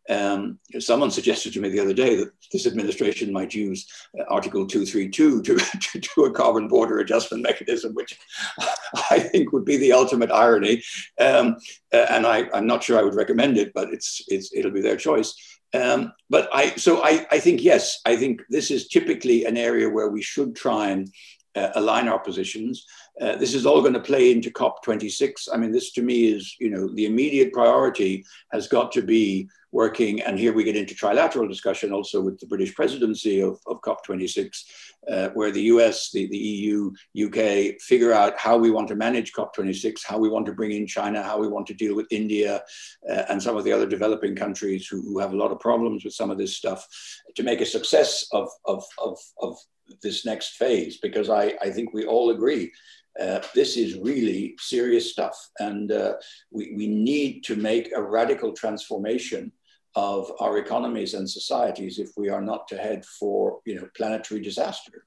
Um, 0.10 0.60
someone 0.80 1.12
suggested 1.12 1.54
to 1.54 1.62
me 1.62 1.70
the 1.70 1.80
other 1.80 1.93
day 1.93 2.15
that 2.15 2.32
this 2.52 2.65
administration 2.65 3.32
might 3.32 3.54
use 3.54 3.88
uh, 4.20 4.24
Article 4.30 4.65
232 4.65 5.41
to, 5.41 5.58
to 5.80 6.00
do 6.00 6.26
a 6.26 6.32
carbon 6.32 6.67
border 6.67 7.00
adjustment 7.00 7.43
mechanism, 7.43 7.93
which 7.93 8.17
I 9.12 9.20
think 9.20 9.52
would 9.52 9.65
be 9.65 9.78
the 9.78 9.93
ultimate 9.93 10.32
irony. 10.32 10.84
Um, 11.20 11.58
uh, 11.93 12.06
and 12.10 12.26
I, 12.26 12.48
am 12.54 12.67
not 12.67 12.84
sure 12.84 12.98
I 12.98 13.04
would 13.04 13.15
recommend 13.15 13.58
it, 13.58 13.74
but 13.74 13.93
it's, 13.93 14.22
it's, 14.28 14.52
it'll 14.54 14.72
be 14.72 14.82
their 14.82 14.98
choice. 14.98 15.36
Um, 15.74 16.13
but 16.30 16.50
I, 16.54 16.76
so 16.76 17.04
I, 17.04 17.26
I 17.30 17.39
think, 17.39 17.62
yes, 17.62 18.00
I 18.06 18.15
think 18.15 18.41
this 18.50 18.72
is 18.72 18.88
typically 18.88 19.46
an 19.46 19.58
area 19.58 19.89
where 19.89 20.10
we 20.10 20.22
should 20.22 20.56
try 20.56 20.89
and 20.89 21.10
uh, 21.58 21.72
align 21.76 22.08
our 22.08 22.20
positions. 22.20 22.86
Uh, 23.20 23.36
this 23.36 23.54
is 23.54 23.65
all 23.65 23.82
going 23.82 23.93
to 23.93 24.00
play 24.00 24.32
into 24.32 24.52
COP26. 24.52 25.50
I 25.52 25.58
mean, 25.58 25.72
this 25.72 25.91
to 25.93 26.02
me 26.02 26.28
is, 26.28 26.56
you 26.60 26.70
know, 26.70 26.88
the 26.93 27.06
immediate 27.06 27.52
priority 27.52 28.24
has 28.52 28.67
got 28.67 28.91
to 28.91 29.02
be 29.02 29.50
working, 29.72 30.22
and 30.22 30.39
here 30.39 30.54
we 30.54 30.63
get 30.63 30.78
into 30.78 30.96
trilateral 30.96 31.48
discussion 31.48 31.91
also 31.91 32.22
with 32.22 32.39
the 32.39 32.48
British 32.48 32.74
presidency 32.74 33.41
of, 33.41 33.60
of 33.67 33.82
COP26, 33.82 34.63
uh, 35.12 35.30
where 35.30 35.52
the 35.52 35.63
US, 35.63 36.12
the, 36.12 36.28
the 36.28 36.38
EU, 36.38 36.91
UK 37.26 37.80
figure 37.82 38.13
out 38.13 38.38
how 38.38 38.58
we 38.58 38.72
want 38.72 38.88
to 38.88 38.96
manage 38.96 39.34
COP26, 39.34 40.06
how 40.06 40.17
we 40.17 40.30
want 40.30 40.46
to 40.46 40.54
bring 40.54 40.72
in 40.72 40.88
China, 40.88 41.22
how 41.22 41.39
we 41.39 41.48
want 41.48 41.67
to 41.67 41.74
deal 41.74 41.96
with 41.96 42.08
India 42.12 42.63
uh, 43.12 43.24
and 43.30 43.41
some 43.41 43.58
of 43.58 43.63
the 43.63 43.74
other 43.74 43.88
developing 43.88 44.36
countries 44.36 44.88
who, 44.88 45.02
who, 45.02 45.20
have 45.20 45.34
a 45.34 45.38
lot 45.38 45.52
of 45.52 45.60
problems 45.60 46.04
with 46.04 46.13
some 46.13 46.30
of 46.30 46.38
this 46.38 46.56
stuff 46.56 46.88
to 47.36 47.43
make 47.43 47.60
a 47.60 47.65
success 47.65 48.28
of, 48.32 48.50
of, 48.65 48.84
of, 49.00 49.17
of 49.41 49.58
this 50.02 50.26
next 50.26 50.58
phase, 50.58 50.97
because 50.97 51.30
I, 51.30 51.56
I 51.62 51.69
think 51.69 51.93
we 51.93 52.06
all 52.06 52.32
agree 52.32 52.71
uh, 53.19 53.41
this 53.56 53.78
is 53.78 53.97
really 53.97 54.56
serious 54.60 55.12
stuff. 55.12 55.50
And 55.60 55.91
uh, 55.91 56.13
we, 56.52 56.73
we 56.76 56.88
need 56.88 57.43
to 57.45 57.56
make 57.56 57.91
a 57.95 58.02
radical 58.02 58.54
transformation 58.54 59.52
of 59.95 60.32
our 60.39 60.60
economies 60.60 61.15
and 61.15 61.28
societies 61.28 61.97
if 61.97 62.12
we 62.17 62.30
are 62.30 62.41
not 62.41 62.67
to 62.67 62.78
head 62.78 63.04
for 63.06 63.60
you 63.65 63.76
know, 63.76 63.88
planetary 63.95 64.41
disaster. 64.41 65.06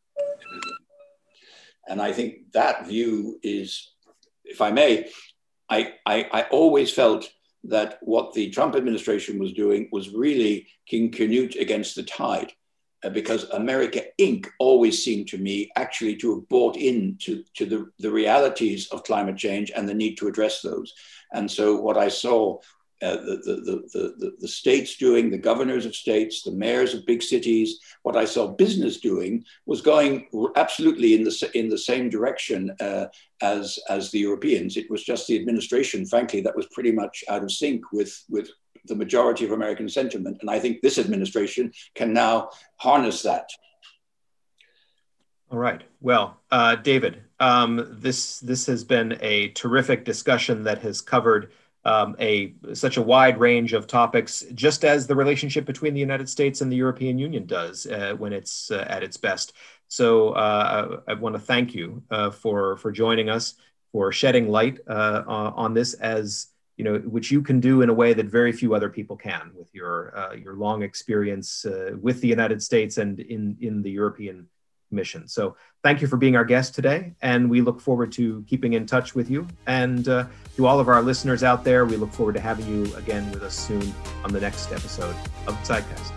And 1.89 2.03
I 2.03 2.13
think 2.13 2.53
that 2.53 2.87
view 2.87 3.39
is, 3.43 3.93
if 4.45 4.61
I 4.61 4.73
may, 4.73 5.09
I, 5.69 5.95
I, 6.05 6.29
I 6.33 6.43
always 6.51 6.93
felt 6.93 7.31
that 7.65 7.99
what 8.01 8.33
the 8.33 8.51
Trump 8.51 8.75
administration 8.75 9.39
was 9.39 9.53
doing 9.53 9.89
was 9.93 10.11
really 10.11 10.67
King 10.87 11.11
Canute 11.11 11.57
against 11.57 11.95
the 11.95 12.03
tide. 12.03 12.53
Uh, 13.03 13.09
because 13.09 13.45
America 13.51 14.03
Inc. 14.19 14.47
always 14.59 15.03
seemed 15.03 15.27
to 15.29 15.39
me 15.39 15.71
actually 15.77 16.17
to 16.17 16.35
have 16.35 16.49
bought 16.49 16.77
into 16.77 17.43
to 17.55 17.65
the, 17.65 17.91
the 17.99 18.11
realities 18.11 18.89
of 18.89 19.05
climate 19.05 19.39
change 19.39 19.73
and 19.75 19.89
the 19.89 19.95
need 19.95 20.17
to 20.17 20.29
address 20.29 20.61
those. 20.61 20.93
And 21.33 21.51
so 21.51 21.81
what 21.81 21.97
I 21.97 22.09
saw 22.09 22.59
uh, 23.03 23.17
the, 23.17 23.37
the, 23.47 23.55
the, 23.93 24.15
the, 24.19 24.37
the 24.41 24.49
states 24.49 24.99
doing, 24.99 25.31
the 25.31 25.39
governors 25.39 25.87
of 25.87 25.95
states, 25.95 26.43
the 26.43 26.53
mayors 26.53 26.93
of 26.93 27.07
big 27.07 27.23
cities, 27.23 27.81
what 28.03 28.15
I 28.15 28.27
saw 28.27 28.49
business 28.49 29.01
doing 29.01 29.43
was 29.65 29.81
going 29.81 30.29
absolutely 30.57 31.15
in 31.15 31.25
the, 31.25 31.51
in 31.55 31.71
the 31.71 31.79
same 31.79 32.11
direction 32.11 32.71
uh, 32.81 33.07
as, 33.41 33.79
as 33.89 34.11
the 34.11 34.19
Europeans. 34.19 34.77
It 34.77 34.91
was 34.91 35.03
just 35.03 35.27
the 35.27 35.39
administration, 35.41 36.05
frankly, 36.05 36.43
that 36.43 36.57
was 36.57 36.67
pretty 36.73 36.93
much 36.93 37.25
out 37.31 37.43
of 37.43 37.51
sync 37.51 37.91
with, 37.91 38.23
with 38.29 38.51
the 38.87 38.95
majority 38.95 39.45
of 39.45 39.53
American 39.53 39.89
sentiment. 39.89 40.39
And 40.41 40.51
I 40.51 40.59
think 40.59 40.81
this 40.81 40.99
administration 40.99 41.73
can 41.95 42.13
now 42.13 42.51
harness 42.77 43.23
that. 43.23 43.49
All 45.51 45.59
right. 45.59 45.83
Well, 46.01 46.41
uh, 46.53 46.77
David, 46.77 47.23
um, 47.41 47.87
this 47.91 48.39
this 48.39 48.67
has 48.67 48.85
been 48.85 49.19
a 49.21 49.49
terrific 49.49 50.05
discussion 50.05 50.63
that 50.65 50.79
has 50.83 51.01
covered 51.01 51.51
um, 51.85 52.15
a 52.21 52.55
such 52.73 52.99
a 52.99 53.03
wide 53.03 53.41
range 53.41 53.73
of 53.73 53.87
topics, 53.87 54.45
just 54.55 54.85
as 54.85 55.07
the 55.07 55.17
relationship 55.17 55.65
between 55.65 55.93
the 55.93 56.01
United 56.01 56.29
States 56.29 56.61
and 56.61 56.71
the 56.71 56.77
European 56.77 57.19
Union 57.19 57.47
does 57.47 57.87
uh, 57.87 58.15
when 58.17 58.33
it's 58.33 58.71
uh, 58.71 58.87
at 58.89 59.03
its 59.03 59.17
best. 59.17 59.55
So 59.89 60.31
uh, 60.31 61.01
I, 61.09 61.13
I 61.13 61.15
want 61.15 61.35
to 61.35 61.41
thank 61.41 61.75
you 61.75 62.03
uh, 62.11 62.31
for 62.31 62.77
for 62.77 62.93
joining 62.93 63.29
us, 63.29 63.55
for 63.91 64.13
shedding 64.13 64.49
light 64.49 64.79
uh, 64.87 65.25
on 65.27 65.75
this 65.75 65.95
as 65.95 66.47
you 66.77 66.85
know, 66.85 66.99
which 66.99 67.31
you 67.31 67.43
can 67.43 67.61
do 67.61 67.83
in 67.83 67.91
a 67.91 67.95
way 67.95 68.15
that 68.15 68.27
very 68.27 68.53
few 68.53 68.75
other 68.75 68.89
people 68.89 69.17
can 69.17 69.51
with 69.55 69.75
your 69.75 70.17
uh, 70.17 70.33
your 70.33 70.55
long 70.55 70.83
experience 70.83 71.65
uh, 71.65 71.93
with 72.01 72.21
the 72.21 72.29
United 72.29 72.63
States 72.63 72.99
and 72.99 73.21
in 73.21 73.57
in 73.61 73.83
the 73.83 73.91
European 73.91 74.49
mission. 74.93 75.29
So 75.29 75.57
thank 75.83 76.01
you 76.01 76.09
for 76.09 76.17
being 76.17 76.37
our 76.37 76.45
guest 76.45 76.75
today, 76.75 77.15
and 77.23 77.49
we 77.49 77.61
look 77.61 77.81
forward 77.81 78.13
to 78.13 78.45
keeping 78.49 78.73
in 78.73 78.87
touch 78.87 79.15
with 79.15 79.31
you. 79.31 79.47
And 79.67 80.09
uh, 80.09 80.27
to 80.57 80.67
all 80.67 80.81
of 80.81 80.89
our 80.89 81.03
listeners 81.03 81.43
out 81.43 81.65
there, 81.65 81.85
we 81.85 81.97
look 81.97 82.13
forward 82.13 82.35
to 82.35 82.41
having 82.41 82.67
you 82.67 82.95
again 82.97 83.31
with 83.33 83.43
us 83.43 83.55
soon 83.55 83.95
on 84.25 84.33
the 84.33 84.41
next 84.41 84.73
episode 84.73 85.15
of 85.47 85.55
Zeitgeist. 85.65 86.13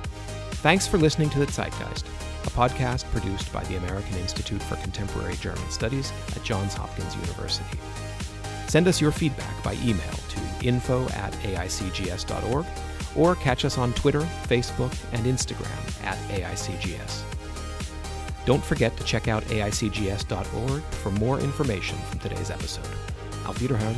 Thanks 0.64 0.88
for 0.88 0.98
listening 0.98 1.30
to 1.32 1.40
the 1.40 1.46
Zeitgeist, 1.46 2.06
a 2.46 2.50
podcast 2.52 3.04
produced 3.12 3.52
by 3.52 3.64
the 3.66 3.76
American 3.76 4.18
Institute 4.18 4.64
for 4.64 4.76
Contemporary 4.78 5.36
German 5.36 5.70
Studies 5.70 6.12
at 6.36 6.44
Johns 6.44 6.74
Hopkins 6.74 7.16
University. 7.16 7.78
Send 8.68 8.88
us 8.88 9.00
your 9.00 9.12
feedback 9.12 9.64
by 9.64 9.74
email 9.84 10.14
to 10.30 10.68
info 10.68 11.06
at 11.10 11.34
aicgs.org 11.44 12.66
or 13.16 13.36
catch 13.36 13.66
us 13.66 13.78
on 13.78 13.94
Twitter, 13.94 14.22
Facebook, 14.48 14.94
and 15.12 15.26
Instagram 15.26 16.04
at 16.04 16.18
AICGS. 16.30 17.24
Don't 18.46 18.64
forget 18.64 18.96
to 18.98 19.04
check 19.04 19.28
out 19.28 19.44
aicgs.org 19.46 20.82
for 20.82 21.12
more 21.12 21.40
information 21.40 21.98
from 22.10 22.20
today's 22.20 22.50
episode. 22.50 22.88
Auf 23.46 23.60
Wiederhören 23.60 23.96